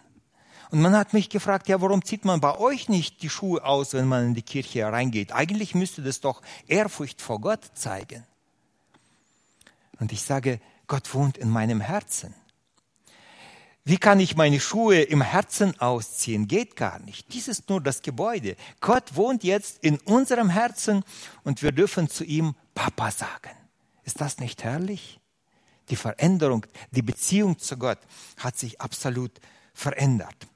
[0.72, 3.92] Und man hat mich gefragt, ja, warum zieht man bei euch nicht die Schuhe aus,
[3.94, 5.32] wenn man in die Kirche reingeht?
[5.32, 8.26] Eigentlich müsste das doch Ehrfurcht vor Gott zeigen.
[10.00, 12.34] Und ich sage, Gott wohnt in meinem Herzen.
[13.84, 16.46] Wie kann ich meine Schuhe im Herzen ausziehen?
[16.46, 17.32] Geht gar nicht.
[17.32, 18.56] Dies ist nur das Gebäude.
[18.80, 21.02] Gott wohnt jetzt in unserem Herzen
[21.44, 23.50] und wir dürfen zu ihm Papa sagen.
[24.04, 25.18] Ist das nicht herrlich?
[25.88, 27.98] Die Veränderung, die Beziehung zu Gott
[28.36, 29.40] hat sich absolut
[29.72, 30.46] verändert.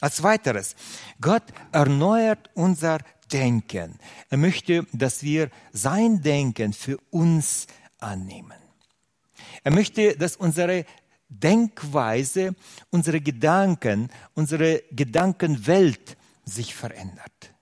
[0.00, 0.74] Als weiteres,
[1.20, 2.98] Gott erneuert unser
[3.32, 3.98] Denken.
[4.28, 7.66] Er möchte, dass wir sein Denken für uns
[7.98, 8.58] annehmen.
[9.62, 10.84] Er möchte, dass unsere
[11.40, 12.54] Denkweise,
[12.90, 17.52] unsere Gedanken, unsere Gedankenwelt sich verändert.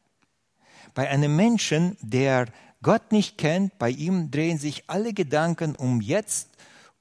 [0.95, 2.47] Bei einem Menschen, der
[2.83, 6.49] Gott nicht kennt, bei ihm drehen sich alle Gedanken um jetzt,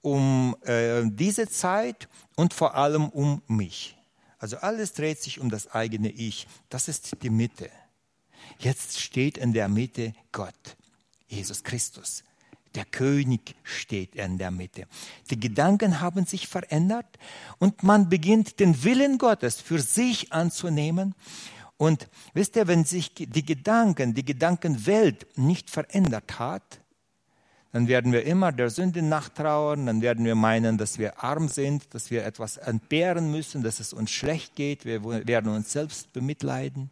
[0.01, 3.97] um äh, diese Zeit und vor allem um mich.
[4.37, 6.47] Also alles dreht sich um das eigene Ich.
[6.69, 7.69] Das ist die Mitte.
[8.59, 10.77] Jetzt steht in der Mitte Gott,
[11.27, 12.23] Jesus Christus.
[12.75, 14.87] Der König steht in der Mitte.
[15.29, 17.05] Die Gedanken haben sich verändert
[17.59, 21.13] und man beginnt den Willen Gottes für sich anzunehmen.
[21.77, 26.81] Und wisst ihr, wenn sich die Gedanken, die Gedankenwelt nicht verändert hat,
[27.71, 31.93] dann werden wir immer der Sünde nachtrauern, dann werden wir meinen, dass wir arm sind,
[31.93, 36.89] dass wir etwas entbehren müssen, dass es uns schlecht geht, wir werden uns selbst bemitleiden.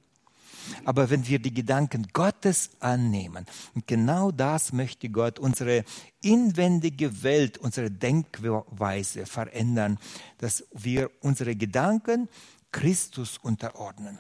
[0.86, 3.46] Aber wenn wir die Gedanken Gottes annehmen,
[3.76, 5.84] und genau das möchte Gott, unsere
[6.22, 9.98] inwendige Welt, unsere Denkweise verändern,
[10.38, 12.30] dass wir unsere Gedanken
[12.72, 14.20] Christus unterordnen.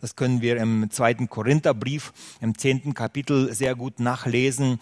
[0.00, 4.78] Das können wir im zweiten Korintherbrief, im zehnten Kapitel sehr gut nachlesen,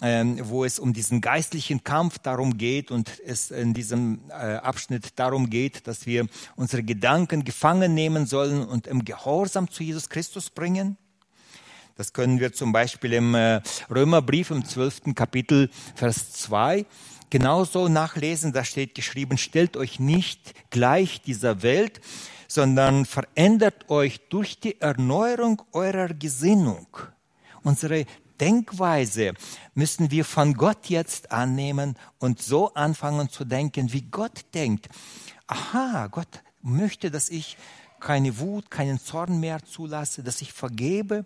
[0.00, 5.48] wo es um diesen geistlichen Kampf darum geht und es in diesem äh, Abschnitt darum
[5.48, 6.26] geht, dass wir
[6.56, 10.96] unsere Gedanken gefangen nehmen sollen und im Gehorsam zu Jesus Christus bringen.
[11.96, 16.86] Das können wir zum Beispiel im äh, Römerbrief im zwölften Kapitel, Vers 2
[17.30, 18.52] genauso nachlesen.
[18.52, 22.00] Da steht geschrieben, stellt euch nicht gleich dieser Welt,
[22.48, 26.86] sondern verändert euch durch die Erneuerung eurer Gesinnung.
[27.62, 28.04] Unsere
[28.40, 29.34] Denkweise
[29.74, 34.88] müssen wir von Gott jetzt annehmen und so anfangen zu denken, wie Gott denkt.
[35.46, 37.56] Aha, Gott möchte, dass ich
[38.00, 41.24] keine Wut, keinen Zorn mehr zulasse, dass ich vergebe.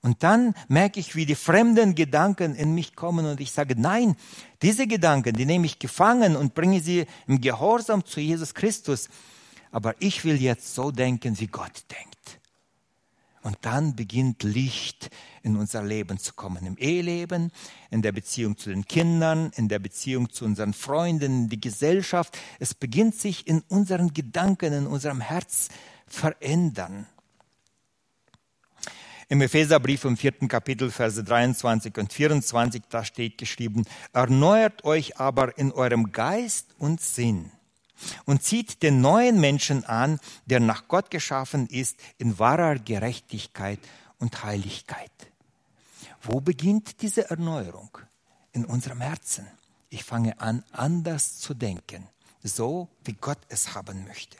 [0.00, 4.16] Und dann merke ich, wie die fremden Gedanken in mich kommen und ich sage, nein,
[4.62, 9.08] diese Gedanken, die nehme ich gefangen und bringe sie im Gehorsam zu Jesus Christus
[9.72, 12.11] aber ich will jetzt so denken, wie Gott denkt.
[13.42, 15.10] Und dann beginnt Licht
[15.42, 17.50] in unser Leben zu kommen, im Eheleben,
[17.90, 22.38] in der Beziehung zu den Kindern, in der Beziehung zu unseren Freunden, in die Gesellschaft.
[22.60, 25.68] Es beginnt sich in unseren Gedanken, in unserem Herz
[26.06, 27.06] verändern.
[29.28, 35.58] Im Epheserbrief im vierten Kapitel, Verse 23 und 24, da steht geschrieben, erneuert euch aber
[35.58, 37.50] in eurem Geist und Sinn
[38.24, 43.78] und zieht den neuen Menschen an, der nach Gott geschaffen ist, in wahrer Gerechtigkeit
[44.18, 45.10] und Heiligkeit.
[46.22, 47.98] Wo beginnt diese Erneuerung?
[48.52, 49.46] In unserem Herzen.
[49.88, 52.06] Ich fange an, anders zu denken,
[52.42, 54.36] so wie Gott es haben möchte.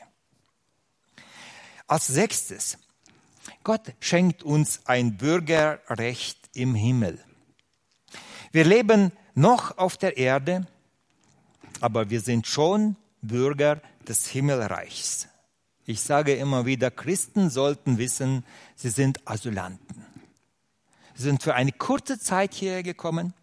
[1.87, 2.77] Als sechstes,
[3.63, 7.23] Gott schenkt uns ein Bürgerrecht im Himmel.
[8.51, 10.67] Wir leben noch auf der Erde,
[11.81, 15.27] aber wir sind schon Bürger des Himmelreichs.
[15.85, 20.05] Ich sage immer wieder, Christen sollten wissen, sie sind Asylanten.
[21.15, 23.33] Sie sind für eine kurze Zeit hierher gekommen.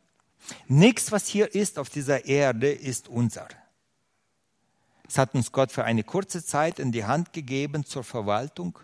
[0.66, 3.49] Nichts, was hier ist auf dieser Erde, ist unser.
[5.07, 8.79] Es hat uns Gott für eine kurze Zeit in die Hand gegeben zur Verwaltung.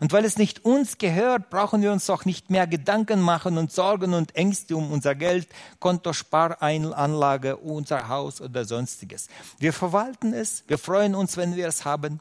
[0.00, 3.72] Und weil es nicht uns gehört, brauchen wir uns auch nicht mehr Gedanken machen und
[3.72, 9.28] Sorgen und Ängste um unser Geld, Konto, Sparanlage, unser Haus oder sonstiges.
[9.58, 12.20] Wir verwalten es, wir freuen uns, wenn wir es haben.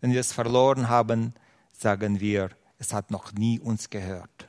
[0.00, 1.34] Wenn wir es verloren haben,
[1.76, 4.48] sagen wir, es hat noch nie uns gehört.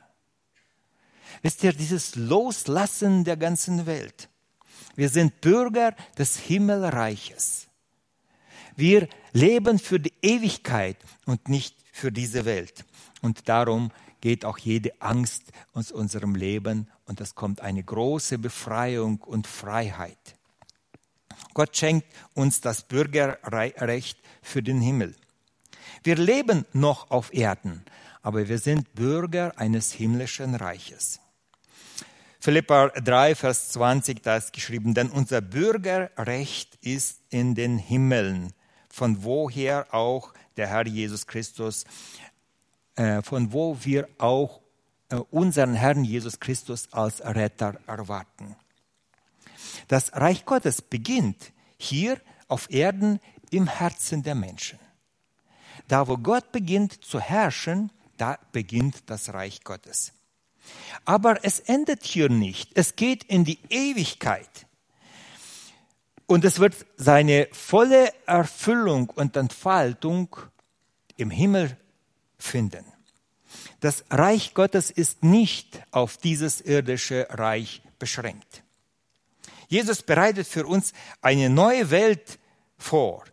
[1.42, 4.28] Wisst ihr, dieses Loslassen der ganzen Welt.
[4.96, 7.68] Wir sind Bürger des Himmelreiches.
[8.76, 12.84] Wir leben für die Ewigkeit und nicht für diese Welt.
[13.22, 19.18] Und darum geht auch jede Angst aus unserem Leben und es kommt eine große Befreiung
[19.18, 20.36] und Freiheit.
[21.54, 25.14] Gott schenkt uns das Bürgerrecht für den Himmel.
[26.04, 27.82] Wir leben noch auf Erden,
[28.22, 31.20] aber wir sind Bürger eines himmlischen Reiches.
[32.42, 38.54] Philippa 3, Vers 20, da ist geschrieben, denn unser Bürgerrecht ist in den Himmeln,
[38.88, 41.86] von woher auch der Herr Jesus Christus,
[42.94, 44.60] äh, von wo wir auch
[45.08, 48.56] äh, unseren Herrn Jesus Christus als Retter erwarten.
[49.88, 54.78] Das Reich Gottes beginnt hier auf Erden im Herzen der Menschen.
[55.88, 60.12] Da, wo Gott beginnt zu herrschen, da beginnt das Reich Gottes.
[61.06, 62.72] Aber es endet hier nicht.
[62.74, 64.66] Es geht in die Ewigkeit.
[66.30, 70.36] Und es wird seine volle Erfüllung und Entfaltung
[71.16, 71.76] im Himmel
[72.38, 72.84] finden.
[73.80, 78.62] Das Reich Gottes ist nicht auf dieses irdische Reich beschränkt.
[79.66, 82.38] Jesus bereitet für uns eine neue Welt
[82.78, 83.24] vor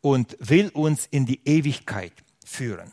[0.00, 2.12] und will uns in die Ewigkeit
[2.46, 2.92] führen.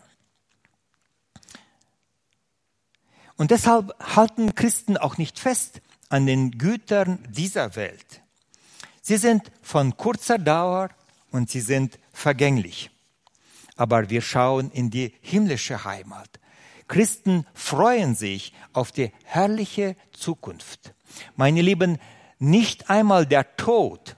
[3.37, 8.20] Und deshalb halten Christen auch nicht fest an den Gütern dieser Welt.
[9.01, 10.89] Sie sind von kurzer Dauer
[11.31, 12.91] und sie sind vergänglich.
[13.75, 16.39] Aber wir schauen in die himmlische Heimat.
[16.87, 20.93] Christen freuen sich auf die herrliche Zukunft.
[21.35, 21.97] Meine Lieben,
[22.37, 24.17] nicht einmal der Tod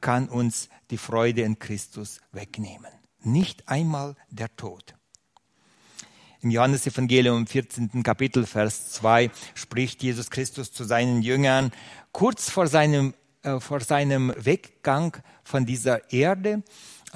[0.00, 2.92] kann uns die Freude in Christus wegnehmen.
[3.22, 4.94] Nicht einmal der Tod.
[6.42, 8.04] Im Johannesevangelium im 14.
[8.04, 11.72] Kapitel, Vers 2, spricht Jesus Christus zu seinen Jüngern
[12.12, 13.14] kurz vor seinem,
[13.58, 16.62] vor seinem Weggang von dieser Erde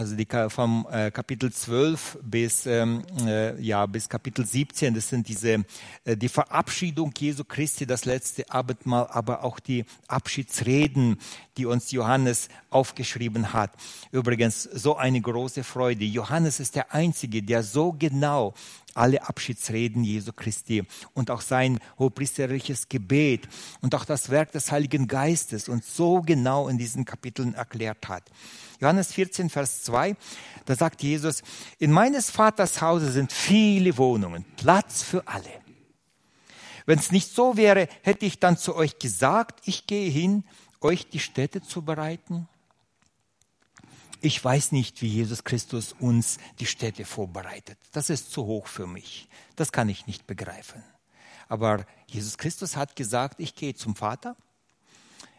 [0.00, 5.28] also die, vom äh, Kapitel 12 bis, ähm, äh, ja, bis Kapitel 17, das sind
[5.28, 5.64] diese,
[6.04, 11.18] äh, die Verabschiedung Jesu Christi, das letzte Abendmahl, aber auch die Abschiedsreden,
[11.58, 13.72] die uns Johannes aufgeschrieben hat.
[14.10, 16.04] Übrigens, so eine große Freude.
[16.06, 18.54] Johannes ist der Einzige, der so genau
[18.94, 20.84] alle Abschiedsreden Jesu Christi
[21.14, 23.48] und auch sein hohepriesterliches Gebet
[23.80, 28.24] und auch das Werk des Heiligen Geistes uns so genau in diesen Kapiteln erklärt hat.
[28.80, 30.16] Johannes 14, Vers 2,
[30.64, 31.42] da sagt Jesus,
[31.78, 35.50] in meines Vaters Hause sind viele Wohnungen, Platz für alle.
[36.86, 40.44] Wenn es nicht so wäre, hätte ich dann zu euch gesagt, ich gehe hin,
[40.80, 42.48] euch die Städte zu bereiten.
[44.20, 47.78] Ich weiß nicht, wie Jesus Christus uns die Städte vorbereitet.
[47.92, 49.28] Das ist zu hoch für mich.
[49.56, 50.82] Das kann ich nicht begreifen.
[51.48, 54.36] Aber Jesus Christus hat gesagt, ich gehe zum Vater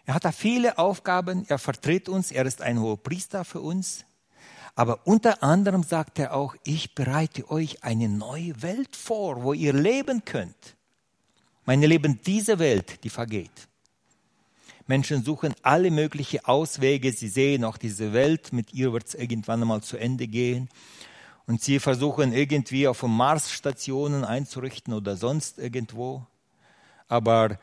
[0.06, 4.06] er hat da viele Aufgaben, er vertritt uns, er ist ein hoher Priester für uns.
[4.74, 9.74] Aber unter anderem sagt er auch, ich bereite euch eine neue Welt vor, wo ihr
[9.74, 10.76] leben könnt.
[11.66, 13.70] Meine Lieben, diese Welt, die vergeht.
[14.92, 17.14] Menschen suchen alle möglichen Auswege.
[17.14, 20.68] Sie sehen auch diese Welt, mit ihr wird es irgendwann einmal zu Ende gehen.
[21.48, 26.28] Und sie versuchen irgendwie auf Marsstationen einzurichten oder sonst irgendwo.
[27.08, 27.58] Aber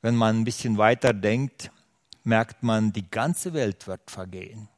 [0.00, 1.70] wenn man ein bisschen weiter denkt,
[2.24, 4.68] merkt man, die ganze Welt wird vergehen.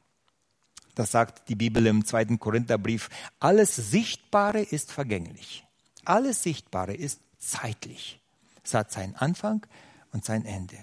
[0.93, 3.09] Das sagt die Bibel im zweiten Korintherbrief.
[3.39, 5.65] Alles Sichtbare ist vergänglich.
[6.03, 8.19] Alles Sichtbare ist zeitlich.
[8.63, 9.65] Es hat seinen Anfang
[10.11, 10.77] und sein Ende.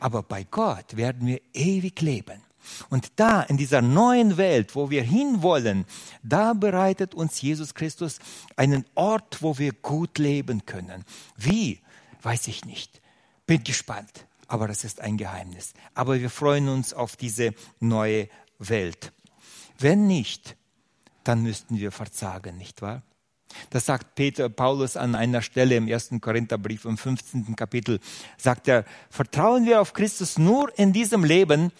[0.00, 2.42] Aber bei Gott werden wir ewig leben.
[2.90, 5.84] Und da, in dieser neuen Welt, wo wir hinwollen,
[6.22, 8.20] da bereitet uns Jesus Christus
[8.56, 11.04] einen Ort, wo wir gut leben können.
[11.36, 11.80] Wie?
[12.22, 13.00] Weiß ich nicht.
[13.46, 15.72] Bin gespannt aber das ist ein Geheimnis.
[15.94, 19.10] Aber wir freuen uns auf diese neue Welt.
[19.78, 20.56] Wenn nicht,
[21.24, 23.02] dann müssten wir verzagen, nicht wahr?
[23.70, 27.56] Das sagt Peter Paulus an einer Stelle im ersten Korintherbrief im 15.
[27.56, 28.00] Kapitel.
[28.36, 31.72] Sagt er, vertrauen wir auf Christus nur in diesem Leben,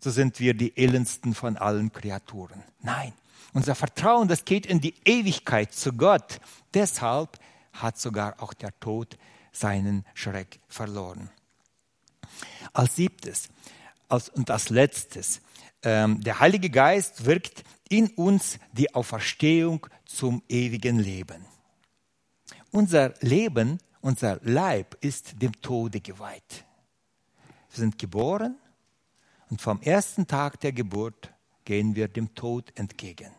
[0.00, 2.62] so sind wir die elendsten von allen Kreaturen.
[2.80, 3.12] Nein,
[3.52, 6.40] unser Vertrauen, das geht in die Ewigkeit zu Gott.
[6.74, 7.38] Deshalb
[7.72, 9.18] hat sogar auch der Tod
[9.52, 11.30] seinen Schreck verloren.
[12.72, 13.48] Als siebtes
[14.08, 15.40] als, und als letztes,
[15.82, 21.44] ähm, der Heilige Geist wirkt in uns die Auferstehung zum ewigen Leben.
[22.70, 26.64] Unser Leben, unser Leib ist dem Tode geweiht.
[27.70, 28.56] Wir sind geboren
[29.50, 31.32] und vom ersten Tag der Geburt
[31.64, 33.32] gehen wir dem Tod entgegen.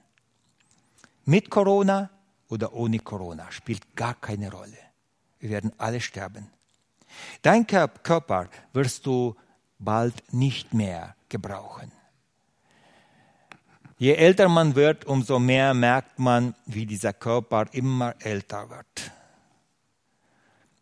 [1.26, 2.10] Mit Corona
[2.48, 4.78] oder ohne Corona spielt gar keine Rolle.
[5.40, 6.50] Wir werden alle sterben.
[7.42, 9.36] Dein Körper wirst du
[9.78, 11.92] bald nicht mehr gebrauchen.
[14.00, 19.12] Je älter man wird, umso mehr merkt man, wie dieser Körper immer älter wird.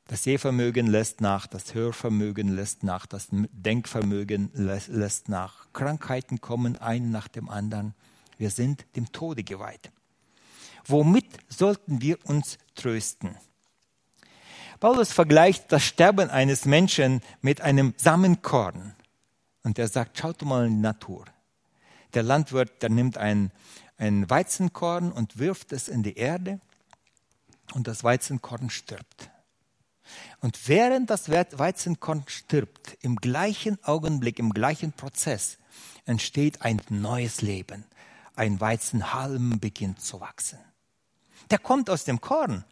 [0.05, 5.65] Das Sehvermögen lässt nach, das Hörvermögen lässt nach, das Denkvermögen lässt nach.
[5.73, 7.95] Krankheiten kommen ein nach dem anderen.
[8.37, 9.91] Wir sind dem Tode geweiht.
[10.85, 13.35] Womit sollten wir uns trösten?
[14.79, 18.95] Paulus vergleicht das Sterben eines Menschen mit einem Samenkorn.
[19.63, 21.25] Und er sagt, schaut mal in die Natur.
[22.13, 23.51] Der Landwirt, der nimmt ein,
[23.97, 26.59] ein Weizenkorn und wirft es in die Erde
[27.73, 29.29] und das Weizenkorn stirbt.
[30.39, 35.57] Und während das Weizenkorn stirbt, im gleichen Augenblick, im gleichen Prozess,
[36.05, 37.83] entsteht ein neues Leben.
[38.35, 40.59] Ein Weizenhalm beginnt zu wachsen.
[41.51, 42.63] Der kommt aus dem Korn,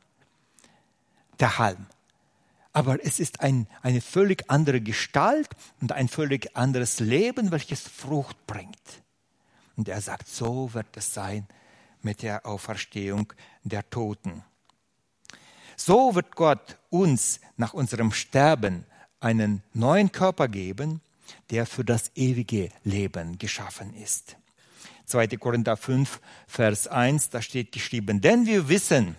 [1.40, 1.88] der Halm
[2.76, 5.48] aber es ist ein, eine völlig andere Gestalt
[5.80, 8.78] und ein völlig anderes Leben, welches Frucht bringt.
[9.78, 11.48] Und er sagt, so wird es sein
[12.02, 14.44] mit der Auferstehung der Toten.
[15.76, 18.86] So wird Gott uns nach unserem Sterben
[19.20, 21.02] einen neuen Körper geben,
[21.50, 24.38] der für das ewige Leben geschaffen ist.
[25.06, 25.28] 2.
[25.38, 29.16] Korinther 5, Vers 1, da steht geschrieben, denn wir wissen,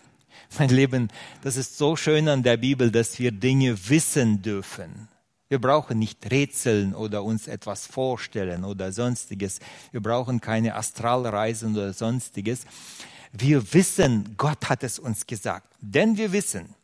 [0.58, 1.10] mein Leben,
[1.42, 5.08] das ist so schön an der Bibel, dass wir Dinge wissen dürfen.
[5.48, 9.60] Wir brauchen nicht rätseln oder uns etwas vorstellen oder sonstiges.
[9.92, 12.64] Wir brauchen keine Astralreisen oder sonstiges.
[13.32, 15.72] Wir wissen, Gott hat es uns gesagt.
[15.80, 16.74] Denn wir wissen,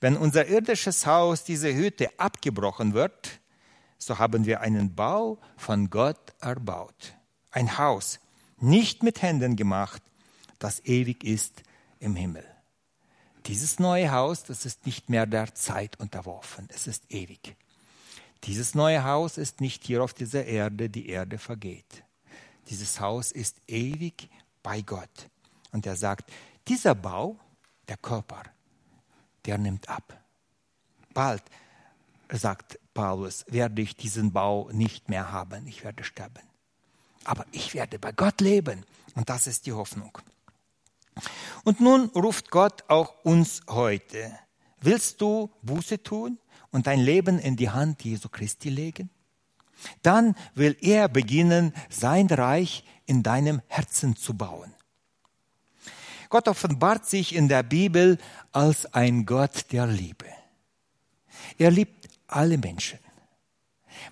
[0.00, 3.40] wenn unser irdisches Haus, diese Hütte abgebrochen wird,
[3.96, 7.14] so haben wir einen Bau von Gott erbaut.
[7.50, 8.20] Ein Haus,
[8.58, 10.02] nicht mit Händen gemacht,
[10.58, 11.62] das ewig ist
[12.00, 12.44] im Himmel.
[13.46, 17.56] Dieses neue Haus, das ist nicht mehr der Zeit unterworfen, es ist ewig.
[18.42, 22.04] Dieses neue Haus ist nicht hier auf dieser Erde, die Erde vergeht.
[22.68, 24.28] Dieses Haus ist ewig
[24.62, 25.30] bei Gott.
[25.72, 26.30] Und er sagt,
[26.68, 27.38] dieser Bau,
[27.88, 28.42] der Körper,
[29.46, 30.18] der nimmt ab.
[31.12, 31.42] Bald,
[32.30, 36.42] sagt Paulus, werde ich diesen Bau nicht mehr haben, ich werde sterben.
[37.24, 38.84] Aber ich werde bei Gott leben.
[39.14, 40.18] Und das ist die Hoffnung.
[41.64, 44.38] Und nun ruft Gott auch uns heute.
[44.80, 46.38] Willst du Buße tun?
[46.74, 49.08] Und dein Leben in die Hand Jesu Christi legen?
[50.02, 54.74] Dann will er beginnen, sein Reich in deinem Herzen zu bauen.
[56.30, 58.18] Gott offenbart sich in der Bibel
[58.50, 60.26] als ein Gott der Liebe.
[61.58, 62.98] Er liebt alle Menschen.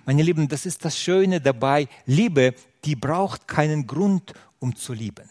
[0.07, 1.89] Meine Lieben, das ist das Schöne dabei.
[2.07, 2.55] Liebe,
[2.85, 5.29] die braucht keinen Grund, um zu lieben.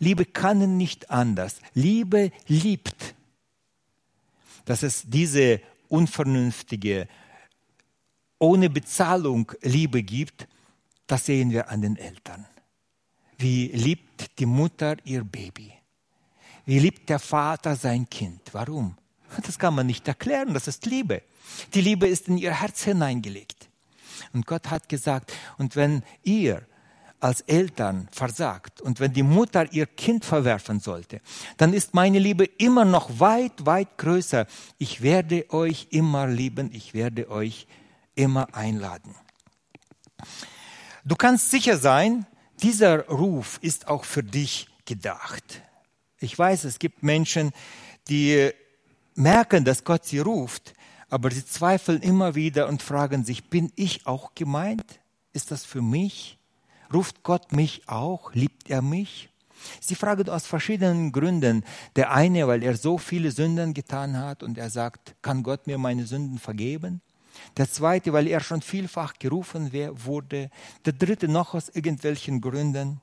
[0.00, 1.60] Liebe kann nicht anders.
[1.74, 3.14] Liebe liebt.
[4.64, 7.08] Dass es diese unvernünftige,
[8.38, 10.46] ohne Bezahlung Liebe gibt,
[11.06, 12.46] das sehen wir an den Eltern.
[13.38, 15.72] Wie liebt die Mutter ihr Baby?
[16.66, 18.42] Wie liebt der Vater sein Kind?
[18.52, 18.96] Warum?
[19.44, 21.22] Das kann man nicht erklären, das ist Liebe.
[21.74, 23.68] Die Liebe ist in ihr Herz hineingelegt.
[24.32, 26.66] Und Gott hat gesagt, und wenn ihr
[27.20, 31.20] als Eltern versagt und wenn die Mutter ihr Kind verwerfen sollte,
[31.56, 34.46] dann ist meine Liebe immer noch weit, weit größer.
[34.78, 37.66] Ich werde euch immer lieben, ich werde euch
[38.14, 39.14] immer einladen.
[41.04, 42.26] Du kannst sicher sein,
[42.62, 45.62] dieser Ruf ist auch für dich gedacht.
[46.20, 47.52] Ich weiß, es gibt Menschen,
[48.08, 48.50] die
[49.14, 50.74] merken, dass Gott sie ruft,
[51.08, 55.00] aber sie zweifeln immer wieder und fragen sich, bin ich auch gemeint?
[55.32, 56.37] Ist das für mich?
[56.92, 58.32] Ruft Gott mich auch?
[58.34, 59.30] Liebt er mich?
[59.80, 61.64] Sie fragen aus verschiedenen Gründen.
[61.96, 65.78] Der eine, weil er so viele Sünden getan hat und er sagt, kann Gott mir
[65.78, 67.00] meine Sünden vergeben?
[67.56, 70.50] Der zweite, weil er schon vielfach gerufen wurde.
[70.84, 73.00] Der dritte noch aus irgendwelchen Gründen.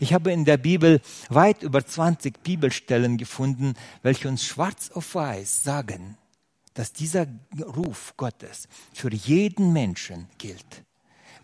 [0.00, 5.62] Ich habe in der Bibel weit über 20 Bibelstellen gefunden, welche uns schwarz auf weiß
[5.62, 6.16] sagen,
[6.74, 7.26] dass dieser
[7.60, 10.84] Ruf Gottes für jeden Menschen gilt.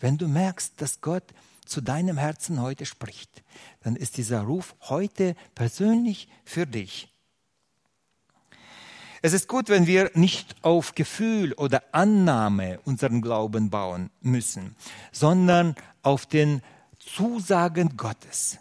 [0.01, 1.24] Wenn du merkst, dass Gott
[1.64, 3.42] zu deinem Herzen heute spricht,
[3.82, 7.12] dann ist dieser Ruf heute persönlich für dich.
[9.20, 14.76] Es ist gut, wenn wir nicht auf Gefühl oder Annahme unseren Glauben bauen müssen,
[15.11, 16.62] sondern auf den
[17.01, 18.59] Zusagen Gottes.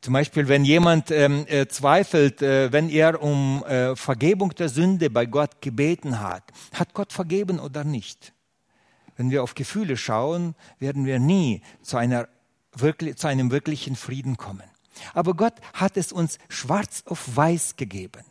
[0.00, 5.08] Zum Beispiel, wenn jemand ähm, äh, zweifelt, äh, wenn er um äh, Vergebung der Sünde
[5.08, 6.42] bei Gott gebeten hat,
[6.74, 8.34] hat Gott vergeben oder nicht?
[9.16, 12.28] Wenn wir auf Gefühle schauen, werden wir nie zu, einer,
[12.72, 14.68] wirklich, zu einem wirklichen Frieden kommen.
[15.12, 18.24] Aber Gott hat es uns schwarz auf weiß gegeben.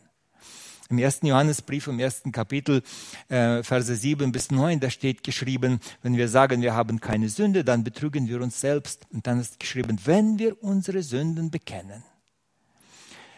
[0.90, 2.82] Im ersten Johannesbrief, im ersten Kapitel,
[3.28, 7.64] äh, Verse 7 bis 9, da steht geschrieben, wenn wir sagen, wir haben keine Sünde,
[7.64, 9.06] dann betrügen wir uns selbst.
[9.10, 12.04] Und dann ist geschrieben, wenn wir unsere Sünden bekennen,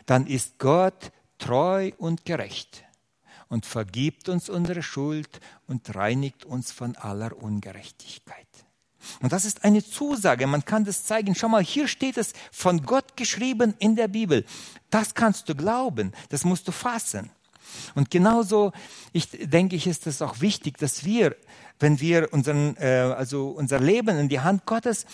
[0.07, 2.86] dann ist Gott treu und gerecht
[3.49, 8.47] und vergibt uns unsere Schuld und reinigt uns von aller Ungerechtigkeit.
[9.23, 11.35] Und das ist eine Zusage, man kann das zeigen.
[11.35, 14.45] Schau mal, hier steht es von Gott geschrieben in der Bibel.
[14.91, 17.31] Das kannst du glauben, das musst du fassen.
[17.95, 18.73] Und genauso,
[19.13, 21.37] ich denke ich, ist es auch wichtig, dass wir,
[21.79, 25.07] wenn wir unseren, äh, also unser Leben in die Hand Gottes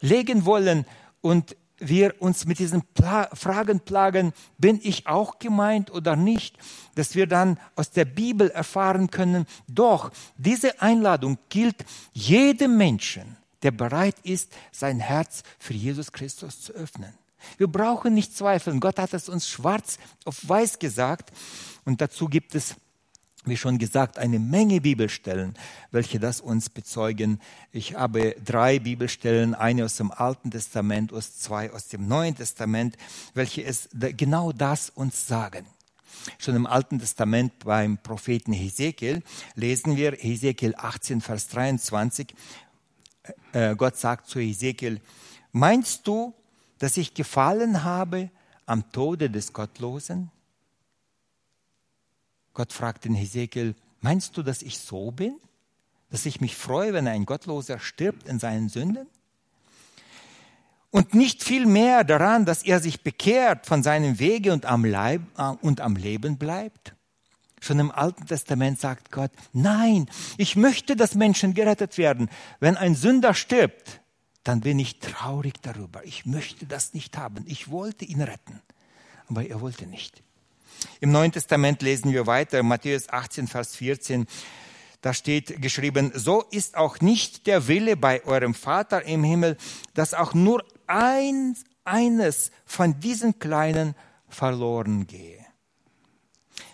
[0.00, 0.86] legen wollen
[1.20, 6.56] und wir uns mit diesen Pla Fragen plagen, bin ich auch gemeint oder nicht,
[6.94, 13.70] dass wir dann aus der Bibel erfahren können, doch diese Einladung gilt jedem Menschen, der
[13.70, 17.12] bereit ist, sein Herz für Jesus Christus zu öffnen.
[17.58, 18.80] Wir brauchen nicht zweifeln.
[18.80, 21.32] Gott hat es uns schwarz auf weiß gesagt.
[21.84, 22.74] Und dazu gibt es
[23.46, 25.54] wie schon gesagt, eine Menge Bibelstellen,
[25.92, 27.40] welche das uns bezeugen.
[27.72, 32.96] Ich habe drei Bibelstellen, eine aus dem Alten Testament und zwei aus dem Neuen Testament,
[33.34, 35.64] welche es genau das uns sagen.
[36.38, 39.22] Schon im Alten Testament beim Propheten Hesekiel
[39.54, 42.34] lesen wir Hesekiel 18, Vers 23.
[43.52, 45.00] äh, Gott sagt zu Ezekiel,
[45.52, 46.34] meinst du,
[46.78, 48.30] dass ich gefallen habe
[48.66, 50.30] am Tode des Gottlosen?
[52.56, 55.38] Gott fragt den Hesekiel, meinst du, dass ich so bin?
[56.08, 59.06] Dass ich mich freue, wenn ein Gottloser stirbt in seinen Sünden?
[60.90, 65.20] Und nicht viel mehr daran, dass er sich bekehrt von seinem Wege und am, Leib,
[65.36, 66.94] äh, und am Leben bleibt?
[67.60, 72.30] Schon im Alten Testament sagt Gott, nein, ich möchte, dass Menschen gerettet werden.
[72.58, 74.00] Wenn ein Sünder stirbt,
[74.44, 76.02] dann bin ich traurig darüber.
[76.06, 77.44] Ich möchte das nicht haben.
[77.46, 78.62] Ich wollte ihn retten,
[79.28, 80.22] aber er wollte nicht.
[81.00, 84.26] Im Neuen Testament lesen wir weiter, Matthäus 18, Vers 14.
[85.02, 89.56] Da steht geschrieben, so ist auch nicht der Wille bei eurem Vater im Himmel,
[89.94, 93.94] dass auch nur ein, eines von diesen Kleinen
[94.28, 95.44] verloren gehe.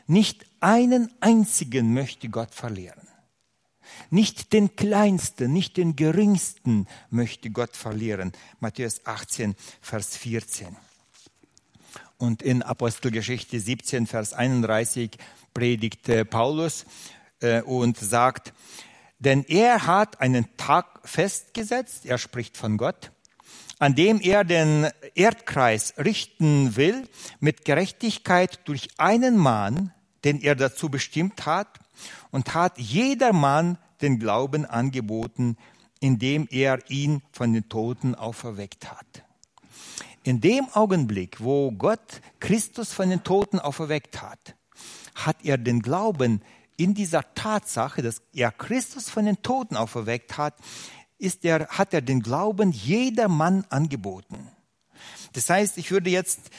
[0.06, 3.08] Nicht einen einzigen möchte Gott verlieren.
[4.10, 8.32] Nicht den kleinsten, nicht den geringsten möchte Gott verlieren.
[8.60, 10.76] Matthäus 18, Vers 14.
[12.22, 15.10] Und in Apostelgeschichte 17, Vers 31
[15.54, 16.84] predigt Paulus
[17.40, 18.54] äh, und sagt,
[19.18, 23.10] denn er hat einen Tag festgesetzt, er spricht von Gott,
[23.80, 27.08] an dem er den Erdkreis richten will
[27.40, 29.92] mit Gerechtigkeit durch einen Mann,
[30.22, 31.80] den er dazu bestimmt hat,
[32.30, 35.56] und hat jedermann den Glauben angeboten,
[35.98, 39.24] indem er ihn von den Toten auferweckt hat.
[40.24, 44.54] In dem Augenblick, wo Gott Christus von den Toten auferweckt hat,
[45.14, 46.42] hat er den Glauben
[46.76, 50.54] in dieser Tatsache, dass er Christus von den Toten auferweckt hat,
[51.18, 54.48] ist er, hat er den Glauben jedermann angeboten.
[55.32, 56.50] Das heißt, ich würde jetzt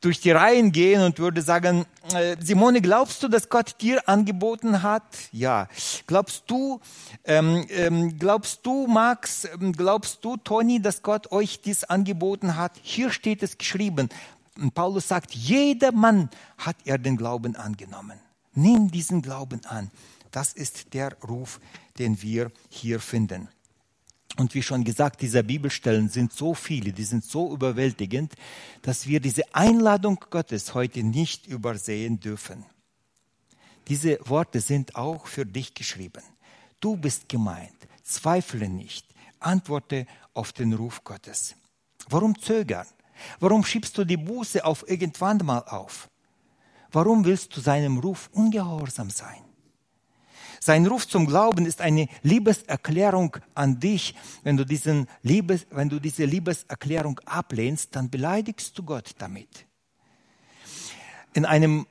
[0.00, 1.84] durch die Reihen gehen und würde sagen,
[2.14, 5.02] äh, Simone, glaubst du, dass Gott dir angeboten hat?
[5.32, 5.68] Ja.
[6.06, 6.80] Glaubst du,
[7.24, 12.72] ähm, ähm, glaubst du, Max, ähm, glaubst du, Toni, dass Gott euch dies angeboten hat?
[12.82, 14.08] Hier steht es geschrieben.
[14.56, 18.20] Und Paulus sagt, jeder Mann hat er den Glauben angenommen.
[18.54, 19.90] Nimm diesen Glauben an.
[20.30, 21.60] Das ist der Ruf,
[21.98, 23.48] den wir hier finden.
[24.36, 28.34] Und wie schon gesagt, diese Bibelstellen sind so viele, die sind so überwältigend,
[28.82, 32.64] dass wir diese Einladung Gottes heute nicht übersehen dürfen.
[33.88, 36.22] Diese Worte sind auch für dich geschrieben.
[36.78, 37.72] Du bist gemeint.
[38.02, 39.06] Zweifle nicht.
[39.40, 41.56] Antworte auf den Ruf Gottes.
[42.08, 42.86] Warum zögern?
[43.40, 46.08] Warum schiebst du die Buße auf irgendwann mal auf?
[46.92, 49.47] Warum willst du seinem Ruf ungehorsam sein?
[50.60, 54.14] Sein Ruf zum Glauben ist eine Liebeserklärung an dich.
[54.42, 59.66] Wenn du, diesen Liebes, wenn du diese Liebeserklärung ablehnst, dann beleidigst du Gott damit.
[61.34, 61.86] In einem,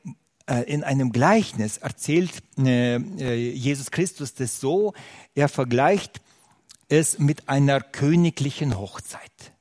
[0.48, 4.94] äh, in einem Gleichnis erzählt äh, äh Jesus Christus das so,
[5.36, 6.22] er vergleicht
[6.90, 9.54] es mit einer königlichen Hochzeit.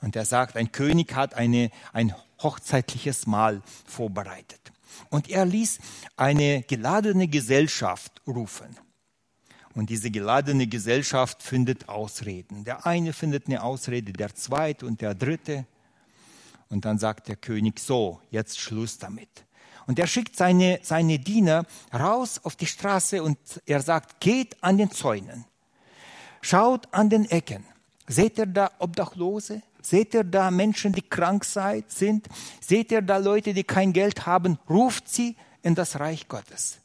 [0.00, 4.71] Und er sagt, ein König hat eine, ein hochzeitliches Mahl vorbereitet.
[5.10, 5.78] Und er ließ
[6.16, 8.76] eine geladene Gesellschaft rufen.
[9.74, 12.64] Und diese geladene Gesellschaft findet Ausreden.
[12.64, 15.66] Der eine findet eine Ausrede, der zweite und der dritte.
[16.68, 19.46] Und dann sagt der König so, jetzt Schluss damit.
[19.86, 24.78] Und er schickt seine, seine Diener raus auf die Straße und er sagt, geht an
[24.78, 25.44] den Zäunen,
[26.40, 27.64] schaut an den Ecken.
[28.06, 29.62] Seht ihr da Obdachlose?
[29.82, 32.26] Seht ihr da Menschen, die krank sind?
[32.60, 34.58] Seht ihr da Leute, die kein Geld haben?
[34.70, 36.78] Ruft sie in das Reich Gottes.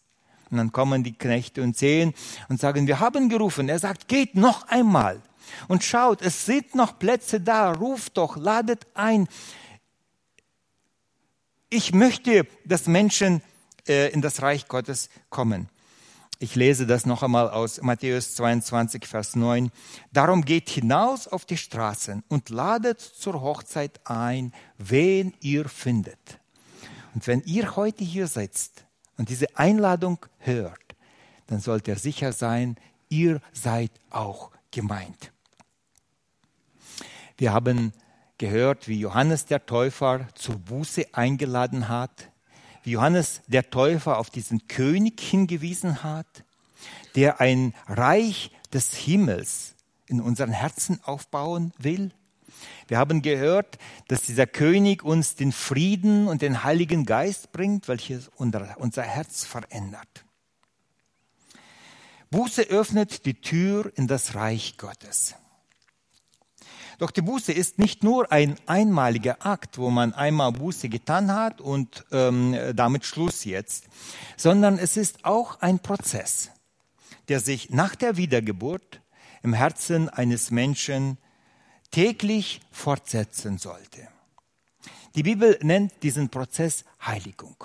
[0.49, 2.13] Und dann kommen die Knechte und sehen
[2.49, 3.69] und sagen, wir haben gerufen.
[3.69, 5.21] Er sagt, geht noch einmal
[5.67, 9.27] und schaut, es sind noch Plätze da, ruft doch, ladet ein.
[11.69, 13.41] Ich möchte, dass Menschen
[13.87, 15.69] äh, in das Reich Gottes kommen.
[16.39, 19.71] Ich lese das noch einmal aus Matthäus 22, Vers 9.
[20.13, 26.39] Darum geht hinaus auf die Straßen und ladet zur Hochzeit ein, wen ihr findet.
[27.15, 28.85] Und wenn ihr heute hier sitzt
[29.17, 30.95] und diese Einladung hört,
[31.47, 32.75] dann sollt ihr sicher sein,
[33.09, 35.31] ihr seid auch gemeint.
[37.37, 37.93] Wir haben
[38.37, 42.29] gehört, wie Johannes der Täufer zur Buße eingeladen hat
[42.91, 46.43] Johannes der Täufer auf diesen König hingewiesen hat,
[47.15, 49.75] der ein Reich des Himmels
[50.07, 52.11] in unseren Herzen aufbauen will.
[52.87, 53.77] Wir haben gehört,
[54.07, 60.25] dass dieser König uns den Frieden und den Heiligen Geist bringt, welches unser Herz verändert.
[62.29, 65.35] Buße öffnet die Tür in das Reich Gottes.
[66.97, 71.61] Doch die Buße ist nicht nur ein einmaliger Akt, wo man einmal Buße getan hat
[71.61, 73.85] und ähm, damit Schluss jetzt,
[74.35, 76.49] sondern es ist auch ein Prozess,
[77.27, 79.01] der sich nach der Wiedergeburt
[79.43, 81.19] im Herzen eines Menschen
[81.91, 84.07] täglich fortsetzen sollte.
[85.15, 87.63] Die Bibel nennt diesen Prozess Heiligung.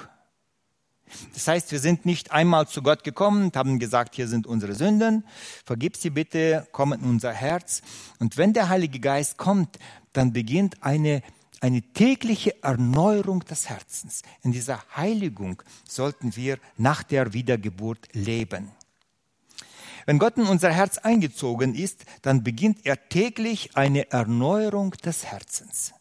[1.35, 4.75] Das heißt, wir sind nicht einmal zu Gott gekommen und haben gesagt, hier sind unsere
[4.75, 5.25] Sünden,
[5.65, 7.83] vergib sie bitte, komm in unser Herz.
[8.19, 9.79] Und wenn der Heilige Geist kommt,
[10.13, 11.23] dann beginnt eine,
[11.61, 14.23] eine tägliche Erneuerung des Herzens.
[14.43, 18.71] In dieser Heiligung sollten wir nach der Wiedergeburt leben.
[20.07, 25.93] Wenn Gott in unser Herz eingezogen ist, dann beginnt er täglich eine Erneuerung des Herzens.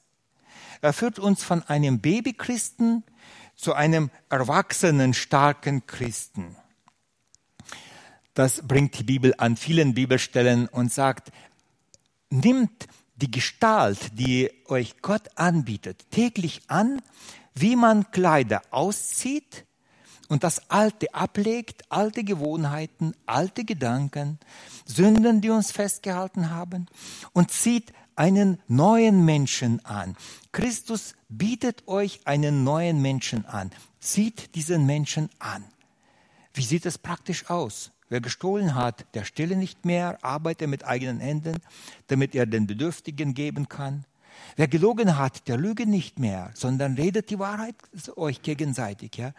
[0.82, 3.04] Er führt uns von einem Babychristen
[3.62, 6.56] zu einem erwachsenen, starken Christen.
[8.34, 11.32] Das bringt die Bibel an vielen Bibelstellen und sagt,
[12.32, 12.88] nimmt
[13.18, 17.02] die Gestalt, die euch Gott anbietet, täglich an,
[17.54, 19.66] wie man Kleider auszieht
[20.28, 24.40] und das Alte ablegt, alte Gewohnheiten, alte Gedanken,
[24.86, 26.88] Sünden, die uns festgehalten haben,
[27.34, 30.16] und zieht einen neuen Menschen an.
[30.52, 33.72] Christus bietet euch einen neuen Menschen an.
[34.00, 35.64] Zieht diesen Menschen an.
[36.54, 37.92] Wie sieht es praktisch aus?
[38.10, 41.60] Wer gestohlen hat, der stille nicht mehr, arbeite mit eigenen Händen,
[42.08, 44.06] damit er den Bedürftigen geben kann.
[44.56, 47.76] Wer gelogen hat, der lüge nicht mehr, sondern redet die Wahrheit
[48.16, 49.16] euch gegenseitig.
[49.16, 49.34] Ja?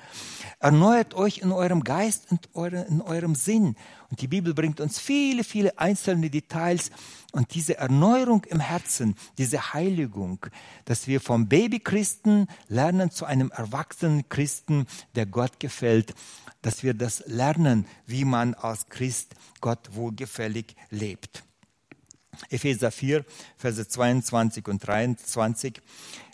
[0.59, 3.77] Erneuert euch in eurem Geist und in eurem Sinn.
[4.11, 6.91] Und die Bibel bringt uns viele, viele einzelne Details.
[7.33, 10.45] Und diese Erneuerung im Herzen, diese Heiligung,
[10.85, 16.15] dass wir vom Babychristen lernen zu einem erwachsenen Christen, der Gott gefällt,
[16.63, 21.45] dass wir das lernen, wie man als Christ Gott wohlgefällig lebt.
[22.51, 23.25] Epheser 4,
[23.57, 25.81] Verse 22 und 23.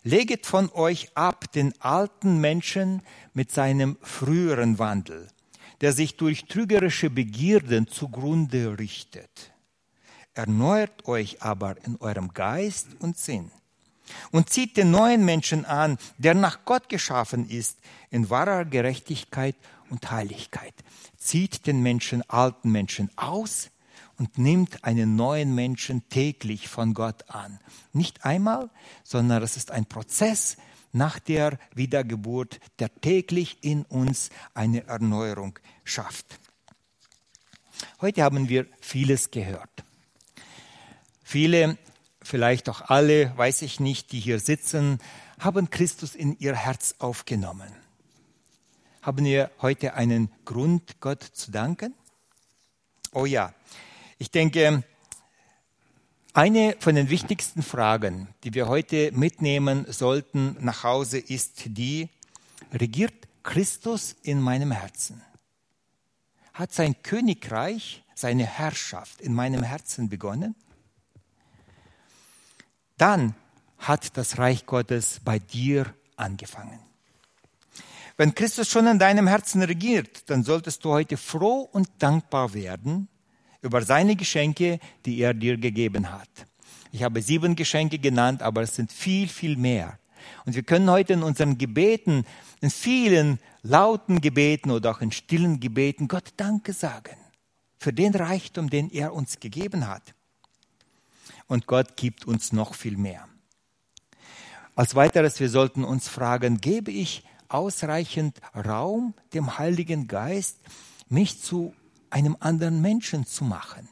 [0.02, 3.02] Leget von euch ab den alten Menschen
[3.34, 5.28] mit seinem früheren Wandel,
[5.80, 9.52] der sich durch trügerische Begierden zugrunde richtet.
[10.34, 13.50] Erneuert euch aber in eurem Geist und Sinn
[14.30, 17.78] und zieht den neuen Menschen an, der nach Gott geschaffen ist,
[18.10, 19.56] in wahrer Gerechtigkeit
[19.90, 20.74] und Heiligkeit.
[21.16, 23.70] Zieht den Menschen, alten Menschen aus,
[24.18, 27.60] und nimmt einen neuen Menschen täglich von Gott an.
[27.92, 28.68] Nicht einmal,
[29.04, 30.56] sondern es ist ein Prozess
[30.92, 36.38] nach der Wiedergeburt, der täglich in uns eine Erneuerung schafft.
[38.00, 39.84] Heute haben wir vieles gehört.
[41.22, 41.78] Viele,
[42.20, 44.98] vielleicht auch alle, weiß ich nicht, die hier sitzen,
[45.38, 47.70] haben Christus in ihr Herz aufgenommen.
[49.02, 51.94] Haben wir heute einen Grund, Gott zu danken?
[53.12, 53.54] Oh ja,
[54.18, 54.82] ich denke,
[56.34, 62.08] eine von den wichtigsten Fragen, die wir heute mitnehmen sollten nach Hause, ist die,
[62.72, 65.22] regiert Christus in meinem Herzen?
[66.52, 70.54] Hat sein Königreich, seine Herrschaft in meinem Herzen begonnen?
[72.96, 73.34] Dann
[73.78, 76.80] hat das Reich Gottes bei dir angefangen.
[78.16, 83.08] Wenn Christus schon in deinem Herzen regiert, dann solltest du heute froh und dankbar werden,
[83.62, 86.28] über seine Geschenke, die er dir gegeben hat.
[86.92, 89.98] Ich habe sieben Geschenke genannt, aber es sind viel, viel mehr.
[90.44, 92.24] Und wir können heute in unseren Gebeten,
[92.60, 97.16] in vielen lauten Gebeten oder auch in stillen Gebeten Gott Danke sagen
[97.78, 100.02] für den Reichtum, den er uns gegeben hat.
[101.46, 103.28] Und Gott gibt uns noch viel mehr.
[104.74, 110.58] Als weiteres, wir sollten uns fragen, gebe ich ausreichend Raum dem Heiligen Geist,
[111.08, 111.74] mich zu
[112.10, 113.88] einem anderen Menschen zu machen?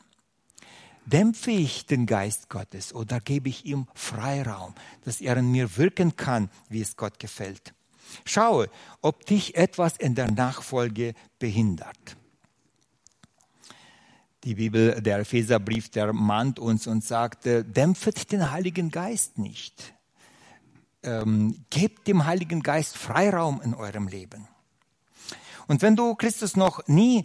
[1.06, 6.16] Dämpfe ich den Geist Gottes oder gebe ich ihm Freiraum, dass er in mir wirken
[6.16, 7.74] kann, wie es Gott gefällt?
[8.24, 8.68] Schaue,
[9.02, 12.16] ob dich etwas in der Nachfolge behindert.
[14.42, 19.94] Die Bibel, der Epheserbrief, der mahnt uns und sagt, dämpft den Heiligen Geist nicht.
[21.02, 24.48] Ähm, gebt dem Heiligen Geist Freiraum in eurem Leben.
[25.68, 27.24] Und wenn du Christus noch nie äh,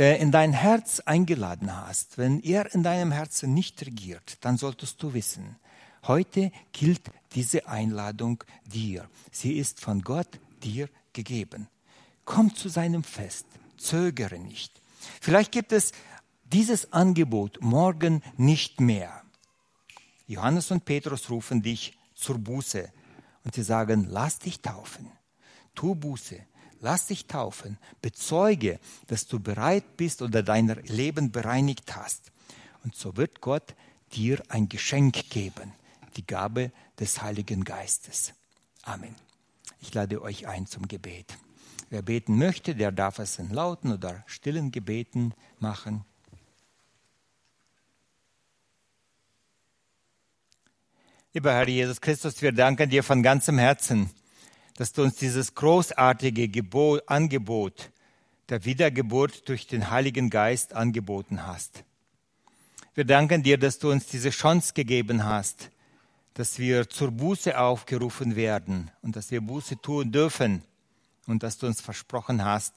[0.00, 5.12] in dein Herz eingeladen hast, wenn er in deinem Herzen nicht regiert, dann solltest du
[5.12, 5.56] wissen,
[6.06, 7.02] heute gilt
[7.34, 9.08] diese Einladung dir.
[9.30, 11.68] Sie ist von Gott dir gegeben.
[12.24, 13.46] Komm zu seinem Fest,
[13.76, 14.80] zögere nicht.
[15.20, 15.92] Vielleicht gibt es
[16.44, 19.22] dieses Angebot morgen nicht mehr.
[20.26, 22.90] Johannes und Petrus rufen dich zur Buße
[23.44, 25.10] und sie sagen, lass dich taufen,
[25.74, 26.38] tu Buße,
[26.80, 32.32] lass dich taufen, bezeuge, dass du bereit bist oder dein Leben bereinigt hast.
[32.82, 33.74] Und so wird Gott
[34.12, 35.72] dir ein Geschenk geben,
[36.16, 38.32] die Gabe des Heiligen Geistes.
[38.82, 39.14] Amen.
[39.80, 41.36] Ich lade euch ein zum Gebet.
[41.90, 46.04] Wer beten möchte, der darf es in lauten oder stillen Gebeten machen.
[51.32, 54.10] Lieber Herr Jesus Christus, wir danken dir von ganzem Herzen
[54.80, 57.90] dass du uns dieses großartige Gebot, Angebot
[58.48, 61.84] der Wiedergeburt durch den Heiligen Geist angeboten hast.
[62.94, 65.68] Wir danken dir, dass du uns diese Chance gegeben hast,
[66.32, 70.62] dass wir zur Buße aufgerufen werden und dass wir Buße tun dürfen
[71.26, 72.72] und dass du uns versprochen hast,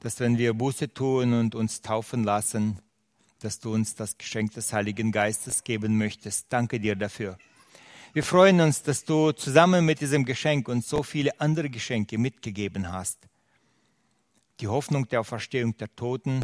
[0.00, 2.78] dass wenn wir Buße tun und uns taufen lassen,
[3.40, 6.46] dass du uns das Geschenk des Heiligen Geistes geben möchtest.
[6.48, 7.36] Danke dir dafür.
[8.16, 12.90] Wir freuen uns, dass du zusammen mit diesem Geschenk uns so viele andere Geschenke mitgegeben
[12.90, 13.18] hast.
[14.58, 16.42] Die Hoffnung der Auferstehung der Toten,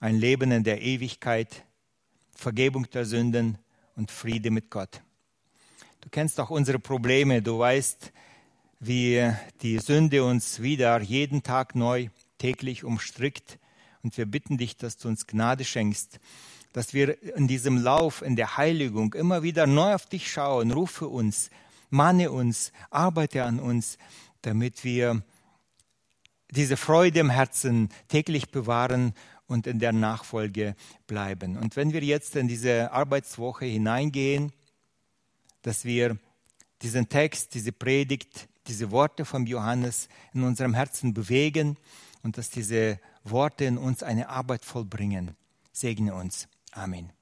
[0.00, 1.64] ein Leben in der Ewigkeit,
[2.34, 3.56] Vergebung der Sünden
[3.96, 5.00] und Friede mit Gott.
[6.02, 8.12] Du kennst auch unsere Probleme, du weißt,
[8.80, 9.32] wie
[9.62, 13.58] die Sünde uns wieder jeden Tag neu täglich umstrickt.
[14.02, 16.20] Und wir bitten dich, dass du uns Gnade schenkst,
[16.72, 21.08] dass wir in diesem Lauf, in der Heiligung immer wieder neu auf dich schauen, rufe
[21.08, 21.50] uns,
[21.90, 23.98] mahne uns, arbeite an uns,
[24.42, 25.22] damit wir
[26.50, 29.14] diese Freude im Herzen täglich bewahren
[29.46, 31.56] und in der Nachfolge bleiben.
[31.56, 34.52] Und wenn wir jetzt in diese Arbeitswoche hineingehen,
[35.62, 36.18] dass wir
[36.82, 41.76] diesen Text, diese Predigt, diese Worte von Johannes in unserem Herzen bewegen
[42.22, 45.36] und dass diese Worte in uns eine Arbeit vollbringen.
[45.72, 46.48] Segne uns.
[46.76, 47.12] Amen.